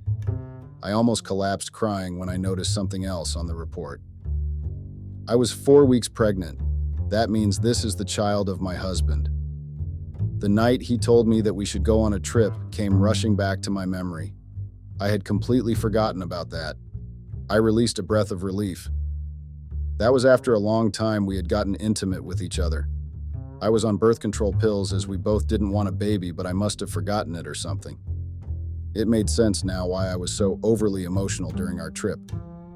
I 0.82 0.92
almost 0.92 1.24
collapsed 1.24 1.74
crying 1.74 2.18
when 2.18 2.30
I 2.30 2.38
noticed 2.38 2.74
something 2.74 3.04
else 3.04 3.36
on 3.36 3.48
the 3.48 3.56
report. 3.56 4.02
I 5.28 5.36
was 5.36 5.52
four 5.52 5.86
weeks 5.86 6.08
pregnant. 6.08 6.60
That 7.10 7.30
means 7.30 7.60
this 7.60 7.84
is 7.84 7.96
the 7.96 8.06
child 8.06 8.50
of 8.50 8.62
my 8.62 8.76
husband. 8.76 9.30
The 10.40 10.50
night 10.50 10.82
he 10.82 10.98
told 10.98 11.28
me 11.28 11.42
that 11.42 11.54
we 11.54 11.66
should 11.66 11.84
go 11.84 12.00
on 12.00 12.14
a 12.14 12.20
trip 12.20 12.54
came 12.72 13.00
rushing 13.00 13.36
back 13.36 13.62
to 13.64 13.70
my 13.70 13.86
memory. 13.86 14.34
I 15.00 15.10
had 15.10 15.26
completely 15.26 15.76
forgotten 15.76 16.22
about 16.22 16.50
that. 16.52 16.78
I 17.50 17.56
released 17.56 18.00
a 18.00 18.04
breath 18.04 18.32
of 18.32 18.44
relief. 18.44 18.90
That 19.98 20.14
was 20.14 20.26
after 20.26 20.54
a 20.54 20.60
long 20.60 20.92
time 20.92 21.26
we 21.26 21.36
had 21.36 21.50
gotten 21.50 21.76
intimate 21.76 22.24
with 22.24 22.42
each 22.42 22.58
other. 22.58 22.88
I 23.62 23.70
was 23.70 23.84
on 23.84 23.98
birth 23.98 24.22
control 24.22 24.54
pills 24.54 24.94
as 24.94 25.08
we 25.08 25.18
both 25.18 25.46
didn't 25.46 25.72
want 25.72 25.90
a 25.90 25.92
baby, 25.94 26.32
but 26.32 26.48
I 26.48 26.54
must 26.54 26.80
have 26.80 26.90
forgotten 26.90 27.36
it 27.36 27.46
or 27.46 27.54
something. 27.56 28.00
It 28.96 29.08
made 29.08 29.30
sense 29.30 29.64
now 29.64 29.86
why 29.88 30.08
I 30.08 30.16
was 30.16 30.32
so 30.32 30.60
overly 30.64 31.04
emotional 31.04 31.52
during 31.52 31.80
our 31.80 31.92
trip. 31.92 32.20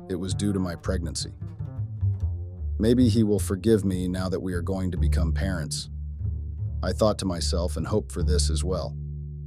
It 0.10 0.16
was 0.16 0.34
due 0.34 0.54
to 0.54 0.60
my 0.60 0.76
pregnancy. 0.76 1.32
Maybe 2.78 3.10
he 3.10 3.24
will 3.24 3.40
forgive 3.40 3.84
me 3.84 4.08
now 4.08 4.30
that 4.30 4.40
we 4.40 4.54
are 4.54 4.62
going 4.62 4.92
to 4.92 4.98
become 4.98 5.32
parents. 5.32 5.90
I 6.84 6.92
thought 6.92 7.18
to 7.20 7.26
myself 7.26 7.78
and 7.78 7.88
hoped 7.88 8.12
for 8.12 8.24
this 8.24 8.50
as 8.50 8.64
well. 8.64 8.96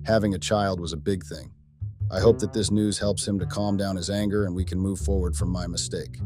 Having 0.07 0.35
a 0.35 0.39
child 0.39 0.81
was 0.81 0.93
a 0.93 0.97
big 0.97 1.25
thing. 1.25 1.53
I 2.11 2.21
hope 2.21 2.39
that 2.39 2.53
this 2.53 2.71
news 2.71 2.99
helps 2.99 3.27
him 3.27 3.39
to 3.39 3.47
calm 3.47 3.77
down 3.77 3.97
his 3.97 4.11
anger 4.11 4.45
and 4.45 4.55
we 4.55 4.65
can 4.65 4.79
move 4.79 4.99
forward 5.01 5.37
from 5.37 5.51
my 5.51 5.67
mistake. 5.67 6.19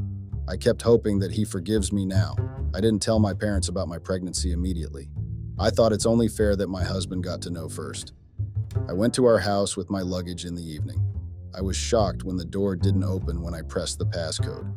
I 0.49 0.57
kept 0.57 0.83
hoping 0.83 1.19
that 1.19 1.33
he 1.33 1.45
forgives 1.45 1.93
me 1.93 2.07
now. 2.07 2.35
I 2.75 2.81
didn't 2.81 3.03
tell 3.03 3.19
my 3.19 3.35
parents 3.35 3.69
about 3.69 3.89
my 3.89 3.99
pregnancy 3.99 4.53
immediately. 4.53 5.11
I 5.59 5.71
thought 5.71 5.93
it's 5.93 6.07
only 6.07 6.29
fair 6.29 6.57
that 6.57 6.69
my 6.69 6.85
husband 6.85 7.25
got 7.25 7.43
to 7.43 7.51
know 7.51 7.69
first. 7.69 8.13
I 8.89 8.93
went 8.93 9.15
to 9.15 9.25
our 9.25 9.39
house 9.39 9.77
with 9.77 9.91
my 9.91 10.01
luggage 10.01 10.45
in 10.45 10.55
the 10.55 10.63
evening. 10.63 11.05
I 11.57 11.61
was 11.61 11.77
shocked 11.77 12.25
when 12.25 12.37
the 12.37 12.45
door 12.45 12.77
didn't 12.77 13.05
open 13.05 13.43
when 13.43 13.55
I 13.55 13.63
pressed 13.63 13.99
the 13.99 14.07
passcode. 14.07 14.73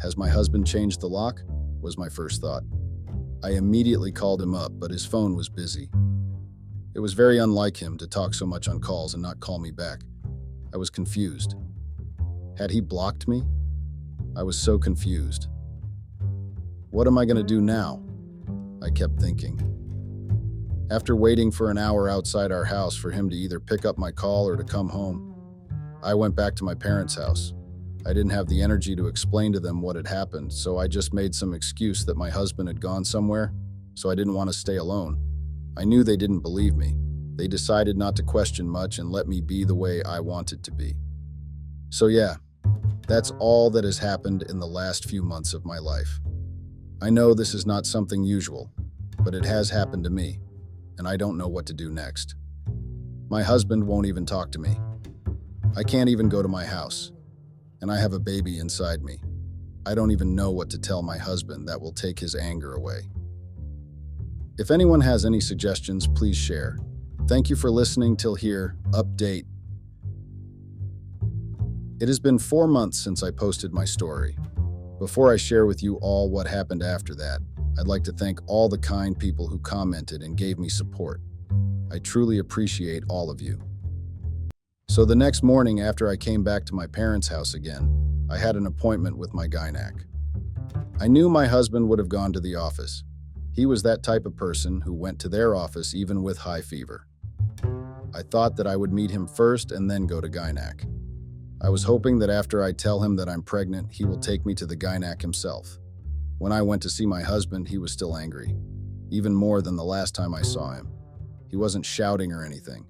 Has 0.00 0.16
my 0.16 0.28
husband 0.28 0.66
changed 0.66 1.00
the 1.00 1.08
lock? 1.08 1.40
was 1.80 1.96
my 1.96 2.08
first 2.08 2.42
thought. 2.42 2.62
I 3.42 3.52
immediately 3.52 4.12
called 4.12 4.42
him 4.42 4.54
up, 4.54 4.72
but 4.78 4.90
his 4.90 5.06
phone 5.06 5.34
was 5.34 5.48
busy. 5.48 5.88
It 6.94 7.00
was 7.00 7.14
very 7.14 7.38
unlike 7.38 7.76
him 7.76 7.96
to 7.98 8.06
talk 8.06 8.34
so 8.34 8.44
much 8.44 8.68
on 8.68 8.80
calls 8.80 9.14
and 9.14 9.22
not 9.22 9.40
call 9.40 9.58
me 9.58 9.70
back. 9.70 10.00
I 10.74 10.76
was 10.76 10.90
confused. 10.90 11.54
Had 12.58 12.70
he 12.70 12.80
blocked 12.80 13.26
me? 13.26 13.44
I 14.36 14.42
was 14.42 14.58
so 14.58 14.78
confused. 14.78 15.48
What 16.90 17.06
am 17.06 17.16
I 17.16 17.24
going 17.24 17.36
to 17.36 17.42
do 17.42 17.60
now? 17.60 18.02
I 18.82 18.90
kept 18.90 19.18
thinking. 19.20 19.79
After 20.90 21.14
waiting 21.14 21.52
for 21.52 21.70
an 21.70 21.78
hour 21.78 22.08
outside 22.08 22.50
our 22.50 22.64
house 22.64 22.96
for 22.96 23.12
him 23.12 23.30
to 23.30 23.36
either 23.36 23.60
pick 23.60 23.84
up 23.84 23.96
my 23.96 24.10
call 24.10 24.48
or 24.48 24.56
to 24.56 24.64
come 24.64 24.88
home, 24.88 25.36
I 26.02 26.14
went 26.14 26.34
back 26.34 26.56
to 26.56 26.64
my 26.64 26.74
parents' 26.74 27.14
house. 27.14 27.54
I 28.04 28.12
didn't 28.12 28.30
have 28.30 28.48
the 28.48 28.60
energy 28.60 28.96
to 28.96 29.06
explain 29.06 29.52
to 29.52 29.60
them 29.60 29.82
what 29.82 29.94
had 29.94 30.08
happened, 30.08 30.52
so 30.52 30.78
I 30.78 30.88
just 30.88 31.14
made 31.14 31.32
some 31.32 31.54
excuse 31.54 32.04
that 32.06 32.16
my 32.16 32.28
husband 32.28 32.66
had 32.66 32.80
gone 32.80 33.04
somewhere, 33.04 33.52
so 33.94 34.10
I 34.10 34.16
didn't 34.16 34.34
want 34.34 34.50
to 34.50 34.58
stay 34.58 34.76
alone. 34.76 35.22
I 35.76 35.84
knew 35.84 36.02
they 36.02 36.16
didn't 36.16 36.40
believe 36.40 36.74
me. 36.74 36.96
They 37.36 37.46
decided 37.46 37.96
not 37.96 38.16
to 38.16 38.24
question 38.24 38.68
much 38.68 38.98
and 38.98 39.12
let 39.12 39.28
me 39.28 39.40
be 39.40 39.62
the 39.62 39.76
way 39.76 40.02
I 40.02 40.18
wanted 40.18 40.64
to 40.64 40.72
be. 40.72 40.96
So, 41.90 42.06
yeah, 42.06 42.34
that's 43.06 43.30
all 43.38 43.70
that 43.70 43.84
has 43.84 43.98
happened 43.98 44.42
in 44.48 44.58
the 44.58 44.66
last 44.66 45.08
few 45.08 45.22
months 45.22 45.54
of 45.54 45.64
my 45.64 45.78
life. 45.78 46.18
I 47.00 47.10
know 47.10 47.32
this 47.32 47.54
is 47.54 47.64
not 47.64 47.86
something 47.86 48.24
usual, 48.24 48.72
but 49.20 49.36
it 49.36 49.44
has 49.44 49.70
happened 49.70 50.02
to 50.04 50.10
me, 50.10 50.40
and 51.00 51.08
I 51.08 51.16
don't 51.16 51.38
know 51.38 51.48
what 51.48 51.64
to 51.64 51.72
do 51.72 51.90
next. 51.90 52.34
My 53.30 53.42
husband 53.42 53.86
won't 53.86 54.04
even 54.04 54.26
talk 54.26 54.52
to 54.52 54.58
me. 54.58 54.78
I 55.74 55.82
can't 55.82 56.10
even 56.10 56.28
go 56.28 56.42
to 56.42 56.48
my 56.48 56.66
house, 56.66 57.10
and 57.80 57.90
I 57.90 57.98
have 57.98 58.12
a 58.12 58.18
baby 58.18 58.58
inside 58.58 59.02
me. 59.02 59.18
I 59.86 59.94
don't 59.94 60.10
even 60.10 60.34
know 60.34 60.50
what 60.50 60.68
to 60.70 60.78
tell 60.78 61.00
my 61.00 61.16
husband 61.16 61.66
that 61.70 61.80
will 61.80 61.94
take 61.94 62.18
his 62.18 62.34
anger 62.34 62.74
away. 62.74 63.08
If 64.58 64.70
anyone 64.70 65.00
has 65.00 65.24
any 65.24 65.40
suggestions, 65.40 66.06
please 66.06 66.36
share. 66.36 66.76
Thank 67.26 67.48
you 67.48 67.56
for 67.56 67.70
listening 67.70 68.18
till 68.18 68.34
here. 68.34 68.76
Update 68.90 69.46
it 71.98 72.08
has 72.08 72.20
been 72.20 72.38
four 72.38 72.68
months 72.68 72.98
since 72.98 73.22
I 73.22 73.30
posted 73.30 73.72
my 73.72 73.86
story. 73.86 74.36
Before 74.98 75.32
I 75.32 75.38
share 75.38 75.64
with 75.64 75.82
you 75.82 75.96
all 76.02 76.30
what 76.30 76.46
happened 76.46 76.82
after 76.82 77.14
that, 77.14 77.40
I'd 77.78 77.86
like 77.86 78.04
to 78.04 78.12
thank 78.12 78.40
all 78.46 78.68
the 78.68 78.78
kind 78.78 79.18
people 79.18 79.46
who 79.46 79.58
commented 79.58 80.22
and 80.22 80.36
gave 80.36 80.58
me 80.58 80.68
support. 80.68 81.20
I 81.92 81.98
truly 81.98 82.38
appreciate 82.38 83.04
all 83.08 83.30
of 83.30 83.40
you. 83.40 83.60
So 84.88 85.04
the 85.04 85.16
next 85.16 85.42
morning 85.42 85.80
after 85.80 86.08
I 86.08 86.16
came 86.16 86.42
back 86.42 86.64
to 86.66 86.74
my 86.74 86.86
parents' 86.86 87.28
house 87.28 87.54
again, 87.54 88.26
I 88.30 88.38
had 88.38 88.56
an 88.56 88.66
appointment 88.66 89.16
with 89.16 89.34
my 89.34 89.48
gynac. 89.48 90.04
I 91.00 91.08
knew 91.08 91.28
my 91.28 91.46
husband 91.46 91.88
would 91.88 91.98
have 91.98 92.08
gone 92.08 92.32
to 92.34 92.40
the 92.40 92.54
office. 92.54 93.02
He 93.52 93.66
was 93.66 93.82
that 93.82 94.02
type 94.02 94.26
of 94.26 94.36
person 94.36 94.82
who 94.82 94.94
went 94.94 95.18
to 95.20 95.28
their 95.28 95.54
office 95.56 95.94
even 95.94 96.22
with 96.22 96.38
high 96.38 96.60
fever. 96.60 97.06
I 98.14 98.22
thought 98.22 98.56
that 98.56 98.66
I 98.66 98.76
would 98.76 98.92
meet 98.92 99.10
him 99.10 99.26
first 99.26 99.72
and 99.72 99.90
then 99.90 100.06
go 100.06 100.20
to 100.20 100.28
gynac. 100.28 100.84
I 101.60 101.70
was 101.70 101.82
hoping 101.82 102.20
that 102.20 102.30
after 102.30 102.62
I 102.62 102.72
tell 102.72 103.02
him 103.02 103.16
that 103.16 103.28
I'm 103.28 103.42
pregnant, 103.42 103.92
he 103.92 104.04
will 104.04 104.18
take 104.18 104.46
me 104.46 104.54
to 104.54 104.66
the 104.66 104.76
gynac 104.76 105.20
himself. 105.20 105.79
When 106.40 106.52
I 106.52 106.62
went 106.62 106.80
to 106.84 106.88
see 106.88 107.04
my 107.04 107.20
husband, 107.20 107.68
he 107.68 107.76
was 107.76 107.92
still 107.92 108.16
angry, 108.16 108.56
even 109.10 109.34
more 109.34 109.60
than 109.60 109.76
the 109.76 109.84
last 109.84 110.14
time 110.14 110.34
I 110.34 110.40
saw 110.40 110.72
him. 110.72 110.88
He 111.50 111.56
wasn't 111.56 111.84
shouting 111.84 112.32
or 112.32 112.42
anything, 112.42 112.86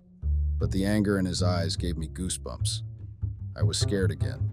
but 0.61 0.71
the 0.71 0.85
anger 0.85 1.19
in 1.19 1.27
his 1.27 1.43
eyes 1.43 1.75
gave 1.75 1.99
me 1.99 2.07
goosebumps. 2.07 2.83
I 3.57 3.65
was 3.65 3.77
scared 3.77 4.13
again. 4.13 4.53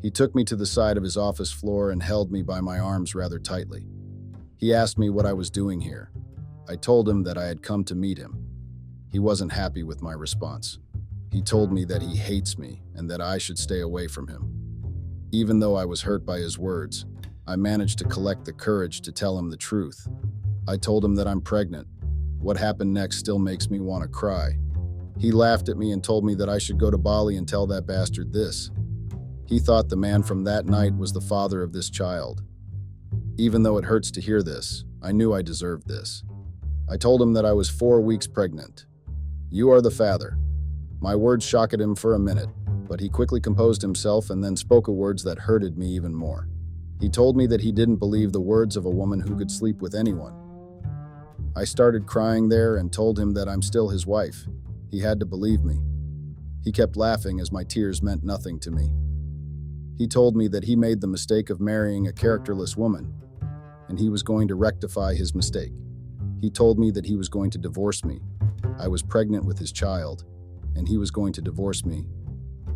He 0.00 0.10
took 0.10 0.34
me 0.34 0.44
to 0.44 0.56
the 0.56 0.64
side 0.64 0.96
of 0.96 1.02
his 1.02 1.18
office 1.18 1.52
floor 1.52 1.90
and 1.90 2.02
held 2.02 2.32
me 2.32 2.40
by 2.40 2.62
my 2.62 2.78
arms 2.78 3.14
rather 3.14 3.38
tightly. 3.38 3.86
He 4.56 4.72
asked 4.72 4.98
me 4.98 5.10
what 5.10 5.26
I 5.26 5.34
was 5.34 5.50
doing 5.50 5.78
here. 5.78 6.10
I 6.70 6.76
told 6.76 7.06
him 7.06 7.24
that 7.24 7.36
I 7.36 7.44
had 7.44 7.62
come 7.62 7.84
to 7.84 7.94
meet 7.94 8.16
him. 8.16 8.46
He 9.10 9.18
wasn't 9.18 9.52
happy 9.52 9.82
with 9.82 10.00
my 10.00 10.14
response. 10.14 10.78
He 11.30 11.42
told 11.42 11.70
me 11.70 11.84
that 11.84 12.00
he 12.00 12.16
hates 12.16 12.56
me 12.56 12.80
and 12.94 13.10
that 13.10 13.20
I 13.20 13.36
should 13.36 13.58
stay 13.58 13.80
away 13.80 14.06
from 14.06 14.26
him. 14.28 14.54
Even 15.32 15.60
though 15.60 15.74
I 15.74 15.84
was 15.84 16.00
hurt 16.00 16.24
by 16.24 16.38
his 16.38 16.58
words, 16.58 17.04
I 17.46 17.56
managed 17.56 17.98
to 17.98 18.04
collect 18.04 18.44
the 18.44 18.52
courage 18.52 19.00
to 19.00 19.10
tell 19.10 19.36
him 19.36 19.50
the 19.50 19.56
truth. 19.56 20.06
I 20.68 20.76
told 20.76 21.04
him 21.04 21.16
that 21.16 21.26
I'm 21.26 21.40
pregnant. 21.40 21.88
What 22.38 22.56
happened 22.56 22.94
next 22.94 23.18
still 23.18 23.40
makes 23.40 23.68
me 23.68 23.80
want 23.80 24.04
to 24.04 24.08
cry. 24.08 24.58
He 25.18 25.32
laughed 25.32 25.68
at 25.68 25.76
me 25.76 25.90
and 25.90 26.04
told 26.04 26.24
me 26.24 26.34
that 26.36 26.48
I 26.48 26.58
should 26.58 26.78
go 26.78 26.90
to 26.90 26.98
Bali 26.98 27.36
and 27.36 27.48
tell 27.48 27.66
that 27.66 27.86
bastard 27.86 28.32
this. 28.32 28.70
He 29.46 29.58
thought 29.58 29.88
the 29.88 29.96
man 29.96 30.22
from 30.22 30.44
that 30.44 30.66
night 30.66 30.96
was 30.96 31.12
the 31.12 31.20
father 31.20 31.62
of 31.62 31.72
this 31.72 31.90
child. 31.90 32.42
Even 33.38 33.64
though 33.64 33.76
it 33.76 33.84
hurts 33.84 34.12
to 34.12 34.20
hear 34.20 34.42
this, 34.42 34.84
I 35.02 35.10
knew 35.10 35.34
I 35.34 35.42
deserved 35.42 35.88
this. 35.88 36.22
I 36.88 36.96
told 36.96 37.20
him 37.20 37.32
that 37.32 37.44
I 37.44 37.52
was 37.52 37.68
four 37.68 38.00
weeks 38.00 38.28
pregnant. 38.28 38.86
You 39.50 39.70
are 39.70 39.80
the 39.80 39.90
father. 39.90 40.38
My 41.00 41.16
words 41.16 41.44
shocked 41.44 41.74
him 41.74 41.96
for 41.96 42.14
a 42.14 42.20
minute, 42.20 42.50
but 42.88 43.00
he 43.00 43.08
quickly 43.08 43.40
composed 43.40 43.82
himself 43.82 44.30
and 44.30 44.44
then 44.44 44.56
spoke 44.56 44.86
words 44.86 45.24
that 45.24 45.40
hurted 45.40 45.76
me 45.76 45.88
even 45.88 46.14
more. 46.14 46.48
He 47.02 47.08
told 47.08 47.36
me 47.36 47.48
that 47.48 47.62
he 47.62 47.72
didn't 47.72 47.96
believe 47.96 48.30
the 48.30 48.40
words 48.40 48.76
of 48.76 48.86
a 48.86 48.90
woman 48.90 49.18
who 49.18 49.36
could 49.36 49.50
sleep 49.50 49.82
with 49.82 49.92
anyone. 49.92 50.34
I 51.56 51.64
started 51.64 52.06
crying 52.06 52.48
there 52.48 52.76
and 52.76 52.92
told 52.92 53.18
him 53.18 53.32
that 53.32 53.48
I'm 53.48 53.60
still 53.60 53.88
his 53.88 54.06
wife. 54.06 54.46
He 54.88 55.00
had 55.00 55.18
to 55.18 55.26
believe 55.26 55.64
me. 55.64 55.80
He 56.62 56.70
kept 56.70 56.96
laughing 56.96 57.40
as 57.40 57.50
my 57.50 57.64
tears 57.64 58.04
meant 58.04 58.22
nothing 58.22 58.60
to 58.60 58.70
me. 58.70 58.92
He 59.98 60.06
told 60.06 60.36
me 60.36 60.46
that 60.46 60.62
he 60.62 60.76
made 60.76 61.00
the 61.00 61.08
mistake 61.08 61.50
of 61.50 61.60
marrying 61.60 62.06
a 62.06 62.12
characterless 62.12 62.76
woman, 62.76 63.12
and 63.88 63.98
he 63.98 64.08
was 64.08 64.22
going 64.22 64.46
to 64.46 64.54
rectify 64.54 65.14
his 65.14 65.34
mistake. 65.34 65.72
He 66.40 66.50
told 66.50 66.78
me 66.78 66.92
that 66.92 67.06
he 67.06 67.16
was 67.16 67.28
going 67.28 67.50
to 67.50 67.58
divorce 67.58 68.04
me. 68.04 68.20
I 68.78 68.86
was 68.86 69.02
pregnant 69.02 69.44
with 69.44 69.58
his 69.58 69.72
child, 69.72 70.24
and 70.76 70.86
he 70.86 70.98
was 70.98 71.10
going 71.10 71.32
to 71.32 71.42
divorce 71.42 71.84
me. 71.84 72.06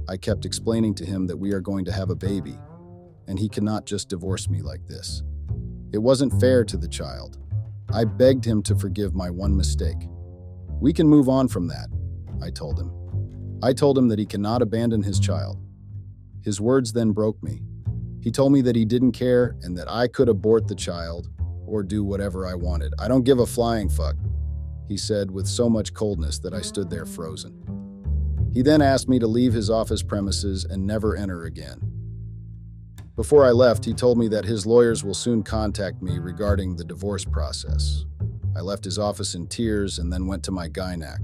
I 0.09 0.17
kept 0.17 0.45
explaining 0.45 0.97
to 0.97 1.07
him 1.07 1.29
that 1.29 1.37
we 1.37 1.53
are 1.53 1.61
going 1.61 1.85
to 1.85 1.93
have 1.93 2.11
a 2.11 2.17
baby, 2.17 2.59
and 3.29 3.39
he 3.39 3.49
cannot 3.49 3.87
just 3.87 4.09
divorce 4.09 4.49
me 4.49 4.63
like 4.63 4.87
this. 4.87 5.23
It 5.93 5.99
wasn't 5.99 6.41
fair 6.41 6.65
to 6.65 6.77
the 6.77 6.89
child. 6.89 7.39
I 7.93 8.05
begged 8.05 8.45
him 8.45 8.63
to 8.65 8.77
forgive 8.77 9.15
my 9.15 9.31
one 9.31 9.57
mistake. 9.57 10.09
We 10.81 10.93
can 10.93 11.09
move 11.09 11.29
on 11.29 11.49
from 11.49 11.69
that, 11.69 11.89
I 12.43 12.51
told 12.51 12.79
him. 12.79 12.93
I 13.63 13.73
told 13.73 13.97
him 13.97 14.09
that 14.09 14.19
he 14.19 14.27
cannot 14.27 14.63
abandon 14.63 15.03
his 15.03 15.19
child. 15.19 15.59
His 16.43 16.61
words 16.61 16.93
then 16.93 17.13
broke 17.13 17.43
me. 17.43 17.63
He 18.21 18.31
told 18.31 18.53
me 18.53 18.61
that 18.63 18.77
he 18.77 18.85
didn't 18.85 19.13
care 19.13 19.57
and 19.63 19.77
that 19.79 19.91
I 19.91 20.09
could 20.09 20.29
abort 20.29 20.69
the 20.69 20.75
child 20.75 21.29
or 21.67 21.83
do 21.83 22.05
whatever 22.05 22.47
I 22.47 22.55
wanted. 22.55 22.93
I 22.99 23.09
don't 23.09 23.25
give 23.25 23.39
a 23.39 23.47
flying 23.47 23.89
fuck, 23.89 24.17
he 24.89 24.97
said 24.97 25.31
with 25.31 25.47
so 25.47 25.69
much 25.71 25.95
coldness 25.95 26.39
that 26.41 26.53
I 26.55 26.61
stood 26.61 26.91
there 26.91 27.07
frozen. 27.07 27.63
He 28.53 28.63
then 28.63 28.83
asked 28.83 29.09
me 29.09 29.19
to 29.19 29.27
leave 29.27 29.53
his 29.53 29.71
office 29.71 30.03
premises 30.03 30.65
and 30.65 30.87
never 30.87 31.17
enter 31.17 31.45
again. 31.45 31.96
Before 33.17 33.47
I 33.47 33.51
left, 33.51 33.87
he 33.87 33.95
told 33.95 34.19
me 34.19 34.29
that 34.29 34.45
his 34.45 34.67
lawyers 34.67 35.03
will 35.03 35.15
soon 35.15 35.43
contact 35.43 36.03
me 36.03 36.19
regarding 36.19 36.77
the 36.77 36.85
divorce 36.85 37.25
process. 37.25 38.05
I 38.55 38.61
left 38.61 38.85
his 38.85 38.99
office 38.99 39.35
in 39.35 39.47
tears 39.47 39.99
and 39.99 40.13
then 40.13 40.27
went 40.27 40.43
to 40.45 40.53
my 40.53 40.69
gynac. 40.69 41.21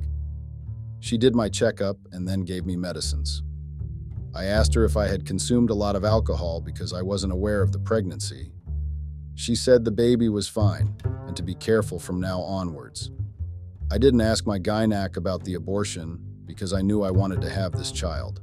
She 1.00 1.18
did 1.18 1.34
my 1.34 1.50
checkup 1.50 1.98
and 2.10 2.26
then 2.26 2.44
gave 2.44 2.64
me 2.64 2.76
medicines. 2.76 3.42
I 4.34 4.44
asked 4.44 4.72
her 4.72 4.86
if 4.86 4.96
I 4.96 5.06
had 5.06 5.26
consumed 5.26 5.68
a 5.68 5.74
lot 5.74 5.94
of 5.94 6.02
alcohol 6.02 6.62
because 6.62 6.94
I 6.94 7.02
wasn't 7.02 7.34
aware 7.34 7.60
of 7.60 7.72
the 7.72 7.78
pregnancy. 7.78 8.52
She 9.34 9.54
said 9.54 9.84
the 9.84 9.90
baby 9.90 10.30
was 10.30 10.48
fine 10.48 10.94
and 11.26 11.36
to 11.36 11.42
be 11.42 11.54
careful 11.54 11.98
from 11.98 12.20
now 12.20 12.40
onwards. 12.40 13.10
I 13.90 13.98
didn't 13.98 14.22
ask 14.22 14.46
my 14.46 14.58
gynac 14.58 15.18
about 15.18 15.44
the 15.44 15.54
abortion 15.54 16.18
because 16.46 16.72
I 16.72 16.80
knew 16.80 17.02
I 17.02 17.10
wanted 17.10 17.42
to 17.42 17.50
have 17.50 17.72
this 17.72 17.92
child. 17.92 18.40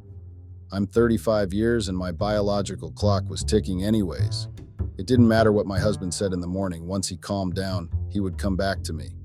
I'm 0.72 0.86
35 0.86 1.52
years 1.52 1.88
and 1.88 1.98
my 1.98 2.12
biological 2.12 2.92
clock 2.92 3.28
was 3.28 3.44
ticking 3.44 3.84
anyways. 3.84 4.48
It 5.00 5.08
didn't 5.08 5.28
matter 5.28 5.52
what 5.52 5.66
my 5.66 5.80
husband 5.80 6.14
said 6.14 6.32
in 6.32 6.42
the 6.42 6.48
morning, 6.48 6.86
once 6.86 7.08
he 7.08 7.18
calmed 7.18 7.56
down, 7.56 7.90
he 8.12 8.20
would 8.20 8.38
come 8.38 8.56
back 8.56 8.84
to 8.84 8.94
me. 8.94 9.16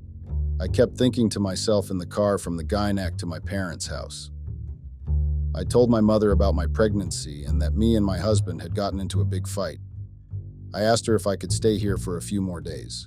I 0.59 0.68
kept 0.68 0.96
thinking 0.96 1.28
to 1.30 1.40
myself 1.40 1.90
in 1.90 1.98
the 1.98 2.07
car 2.07 2.38
from 2.38 2.57
the 2.57 2.64
gynac 2.64 3.18
to 3.18 3.26
my 3.26 3.40
parents' 3.40 3.88
house. 3.88 4.30
I 5.54 5.64
told 5.64 5.90
my 5.90 6.00
mother 6.00 6.30
about 6.30 6.54
my 6.54 6.66
pregnancy 6.66 7.44
and 7.44 7.61
that 7.61 7.74
me 7.74 7.94
and 7.96 8.07
my 8.07 8.16
husband 8.16 8.62
had 8.62 8.74
gotten 8.74 8.98
into 8.98 9.20
a 9.20 9.26
big 9.26 9.46
fight. 9.46 9.80
I 10.72 10.80
asked 10.80 11.07
her 11.09 11.14
if 11.14 11.26
I 11.26 11.37
could 11.37 11.52
stay 11.52 11.76
here 11.76 11.98
for 11.98 12.16
a 12.16 12.22
few 12.22 12.40
more 12.40 12.62
days. 12.62 13.07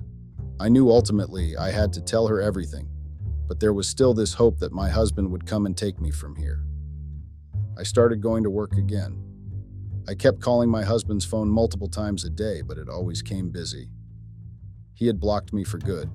I 0.59 0.69
knew 0.69 0.91
ultimately 0.91 1.57
I 1.57 1.71
had 1.71 1.91
to 1.93 2.01
tell 2.01 2.27
her 2.27 2.39
everything, 2.39 2.87
but 3.47 3.59
there 3.59 3.73
was 3.73 3.89
still 3.89 4.13
this 4.13 4.35
hope 4.35 4.59
that 4.59 4.71
my 4.71 4.89
husband 4.89 5.31
would 5.31 5.47
come 5.47 5.65
and 5.65 5.75
take 5.75 5.99
me 5.99 6.11
from 6.11 6.35
here. 6.35 6.66
I 7.77 7.83
started 7.83 8.21
going 8.21 8.43
to 8.43 8.49
work 8.49 8.73
again. 8.73 9.21
I 10.07 10.15
kept 10.15 10.39
calling 10.39 10.69
my 10.69 10.83
husband's 10.83 11.25
phone 11.25 11.49
multiple 11.49 11.89
times 11.89 12.23
a 12.23 12.29
day, 12.29 12.61
but 12.61 12.77
it 12.77 12.89
always 12.89 13.21
came 13.21 13.49
busy. 13.49 13.89
He 14.93 15.05
had 15.05 15.19
blocked 15.19 15.53
me 15.53 15.63
for 15.63 15.77
good. 15.77 16.09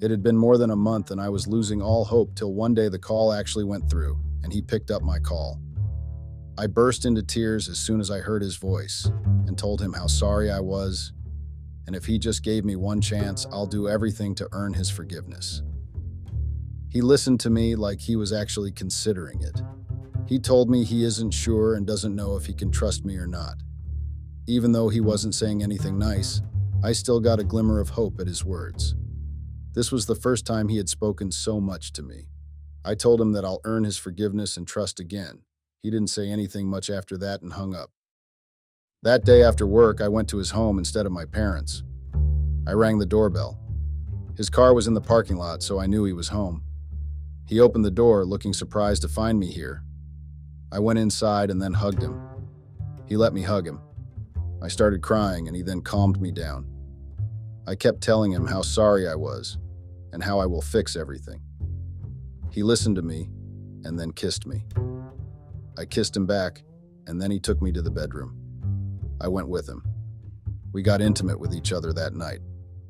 It 0.00 0.10
had 0.10 0.22
been 0.22 0.36
more 0.36 0.58
than 0.58 0.70
a 0.70 0.76
month, 0.76 1.10
and 1.10 1.20
I 1.20 1.28
was 1.28 1.48
losing 1.48 1.82
all 1.82 2.04
hope 2.04 2.34
till 2.34 2.54
one 2.54 2.74
day 2.74 2.88
the 2.88 2.98
call 2.98 3.32
actually 3.32 3.64
went 3.64 3.90
through, 3.90 4.20
and 4.42 4.52
he 4.52 4.62
picked 4.62 4.90
up 4.90 5.02
my 5.02 5.18
call. 5.18 5.60
I 6.58 6.66
burst 6.66 7.06
into 7.06 7.22
tears 7.22 7.68
as 7.68 7.78
soon 7.78 7.98
as 7.98 8.10
I 8.10 8.18
heard 8.18 8.42
his 8.42 8.56
voice 8.56 9.10
and 9.46 9.56
told 9.56 9.80
him 9.80 9.94
how 9.94 10.06
sorry 10.06 10.50
I 10.50 10.60
was, 10.60 11.12
and 11.86 11.96
if 11.96 12.04
he 12.04 12.18
just 12.18 12.44
gave 12.44 12.64
me 12.64 12.76
one 12.76 13.00
chance, 13.00 13.46
I'll 13.50 13.66
do 13.66 13.88
everything 13.88 14.34
to 14.36 14.48
earn 14.52 14.74
his 14.74 14.90
forgiveness. 14.90 15.62
He 16.90 17.00
listened 17.00 17.40
to 17.40 17.50
me 17.50 17.74
like 17.74 18.00
he 18.00 18.16
was 18.16 18.32
actually 18.32 18.70
considering 18.70 19.42
it. 19.42 19.62
He 20.26 20.38
told 20.38 20.70
me 20.70 20.84
he 20.84 21.04
isn't 21.04 21.32
sure 21.32 21.74
and 21.74 21.86
doesn't 21.86 22.14
know 22.14 22.36
if 22.36 22.46
he 22.46 22.54
can 22.54 22.70
trust 22.70 23.04
me 23.04 23.16
or 23.16 23.26
not. 23.26 23.56
Even 24.46 24.72
though 24.72 24.88
he 24.88 25.00
wasn't 25.00 25.34
saying 25.34 25.62
anything 25.62 25.98
nice, 25.98 26.40
I 26.82 26.92
still 26.92 27.20
got 27.20 27.40
a 27.40 27.44
glimmer 27.44 27.80
of 27.80 27.90
hope 27.90 28.18
at 28.20 28.26
his 28.26 28.44
words. 28.44 28.94
This 29.74 29.92
was 29.92 30.06
the 30.06 30.14
first 30.14 30.46
time 30.46 30.68
he 30.68 30.76
had 30.76 30.88
spoken 30.88 31.30
so 31.30 31.60
much 31.60 31.92
to 31.94 32.02
me. 32.02 32.26
I 32.84 32.94
told 32.94 33.20
him 33.20 33.32
that 33.32 33.44
I'll 33.44 33.60
earn 33.64 33.84
his 33.84 33.96
forgiveness 33.96 34.56
and 34.56 34.66
trust 34.66 34.98
again. 34.98 35.42
He 35.82 35.90
didn't 35.90 36.10
say 36.10 36.28
anything 36.28 36.68
much 36.68 36.90
after 36.90 37.16
that 37.18 37.42
and 37.42 37.52
hung 37.52 37.74
up. 37.74 37.90
That 39.02 39.24
day 39.24 39.42
after 39.42 39.66
work, 39.66 40.00
I 40.00 40.08
went 40.08 40.28
to 40.28 40.38
his 40.38 40.50
home 40.50 40.78
instead 40.78 41.06
of 41.06 41.12
my 41.12 41.24
parents'. 41.24 41.82
I 42.66 42.72
rang 42.72 42.98
the 42.98 43.06
doorbell. 43.06 43.58
His 44.36 44.48
car 44.48 44.74
was 44.74 44.86
in 44.86 44.94
the 44.94 45.00
parking 45.00 45.36
lot, 45.36 45.62
so 45.62 45.78
I 45.78 45.86
knew 45.86 46.04
he 46.04 46.12
was 46.12 46.28
home. 46.28 46.62
He 47.48 47.60
opened 47.60 47.84
the 47.84 47.90
door, 47.90 48.24
looking 48.24 48.52
surprised 48.52 49.02
to 49.02 49.08
find 49.08 49.38
me 49.38 49.46
here. 49.46 49.82
I 50.72 50.78
went 50.78 50.98
inside 50.98 51.50
and 51.50 51.60
then 51.60 51.74
hugged 51.74 52.02
him. 52.02 52.20
He 53.06 53.16
let 53.16 53.34
me 53.34 53.42
hug 53.42 53.66
him. 53.66 53.80
I 54.62 54.68
started 54.68 55.02
crying, 55.02 55.46
and 55.46 55.56
he 55.56 55.62
then 55.62 55.82
calmed 55.82 56.20
me 56.20 56.32
down. 56.32 56.66
I 57.66 57.74
kept 57.74 58.00
telling 58.00 58.32
him 58.32 58.46
how 58.46 58.62
sorry 58.62 59.06
I 59.06 59.14
was 59.14 59.58
and 60.12 60.22
how 60.22 60.40
I 60.40 60.46
will 60.46 60.62
fix 60.62 60.96
everything. 60.96 61.42
He 62.50 62.62
listened 62.62 62.96
to 62.96 63.02
me 63.02 63.28
and 63.84 63.98
then 63.98 64.12
kissed 64.12 64.46
me. 64.46 64.64
I 65.76 65.84
kissed 65.84 66.16
him 66.16 66.26
back, 66.26 66.62
and 67.06 67.20
then 67.20 67.30
he 67.30 67.38
took 67.38 67.60
me 67.60 67.70
to 67.72 67.82
the 67.82 67.90
bedroom. 67.90 68.36
I 69.20 69.28
went 69.28 69.48
with 69.48 69.68
him. 69.68 69.84
We 70.72 70.82
got 70.82 71.02
intimate 71.02 71.38
with 71.38 71.54
each 71.54 71.72
other 71.72 71.92
that 71.92 72.14
night. 72.14 72.40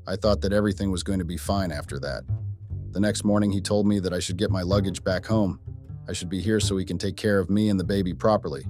I 0.07 0.17
thought 0.17 0.41
that 0.43 0.53
everything 0.53 0.91
was 0.91 1.03
going 1.03 1.19
to 1.19 1.25
be 1.25 1.37
fine 1.37 1.73
after 1.73 1.99
that, 2.01 2.25
the 2.93 3.01
next 3.01 3.25
morning, 3.25 3.51
he 3.51 3.63
told 3.63 3.87
me 3.87 4.01
that 4.01 4.13
I 4.13 4.19
should 4.19 4.37
get 4.37 4.51
my 4.51 4.61
luggage 4.61 5.03
back 5.03 5.25
home. 5.25 5.59
I 6.09 6.13
should 6.13 6.29
be 6.29 6.41
here 6.41 6.61
so 6.61 6.77
he 6.77 6.85
can 6.85 6.99
take 6.99 7.17
care 7.17 7.39
of 7.39 7.51
me 7.51 7.69
and 7.69 7.79
the 7.79 7.85
baby 7.85 8.13
properly. 8.13 8.65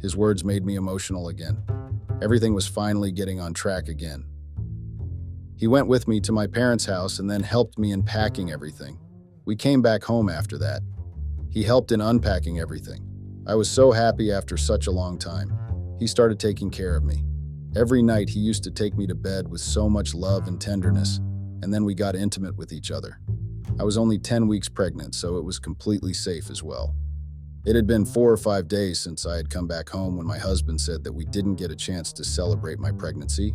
His 0.00 0.16
words 0.16 0.44
made 0.44 0.64
me 0.64 0.74
emotional 0.74 1.28
again. 1.28 1.62
Everything 2.22 2.54
was 2.54 2.66
finally 2.66 3.12
getting 3.12 3.40
on 3.40 3.54
track 3.54 3.88
again. 3.88 4.24
He 5.56 5.66
went 5.66 5.86
with 5.86 6.06
me 6.06 6.20
to 6.20 6.32
my 6.32 6.46
parents' 6.46 6.86
house 6.86 7.18
and 7.18 7.30
then 7.30 7.42
helped 7.42 7.78
me 7.78 7.92
in 7.92 8.02
packing 8.02 8.50
everything. 8.50 8.98
We 9.44 9.56
came 9.56 9.80
back 9.80 10.02
home 10.02 10.28
after 10.28 10.58
that. 10.58 10.82
He 11.50 11.62
helped 11.62 11.92
in 11.92 12.00
unpacking 12.00 12.58
everything. 12.58 13.06
I 13.46 13.54
was 13.54 13.70
so 13.70 13.92
happy 13.92 14.32
after 14.32 14.56
such 14.56 14.86
a 14.86 14.90
long 14.92 15.18
time. 15.18 15.56
He 15.98 16.06
started 16.06 16.38
taking 16.38 16.70
care 16.70 16.96
of 16.96 17.04
me. 17.04 17.24
Every 17.74 18.02
night 18.02 18.28
he 18.28 18.40
used 18.40 18.64
to 18.64 18.70
take 18.70 18.96
me 18.96 19.06
to 19.06 19.14
bed 19.14 19.48
with 19.48 19.60
so 19.60 19.88
much 19.88 20.14
love 20.14 20.48
and 20.48 20.60
tenderness, 20.60 21.18
and 21.62 21.72
then 21.72 21.84
we 21.84 21.94
got 21.94 22.16
intimate 22.16 22.56
with 22.56 22.72
each 22.72 22.90
other. 22.90 23.20
I 23.78 23.84
was 23.84 23.98
only 23.98 24.18
10 24.18 24.48
weeks 24.48 24.68
pregnant, 24.68 25.14
so 25.14 25.36
it 25.36 25.44
was 25.44 25.58
completely 25.58 26.14
safe 26.14 26.50
as 26.50 26.62
well. 26.62 26.94
It 27.66 27.74
had 27.74 27.86
been 27.86 28.04
four 28.04 28.30
or 28.30 28.36
five 28.36 28.68
days 28.68 29.00
since 29.00 29.26
I 29.26 29.36
had 29.36 29.50
come 29.50 29.66
back 29.66 29.88
home 29.88 30.16
when 30.16 30.26
my 30.26 30.38
husband 30.38 30.80
said 30.80 31.02
that 31.04 31.12
we 31.12 31.24
didn't 31.24 31.56
get 31.56 31.72
a 31.72 31.76
chance 31.76 32.12
to 32.12 32.24
celebrate 32.24 32.78
my 32.78 32.92
pregnancy. 32.92 33.54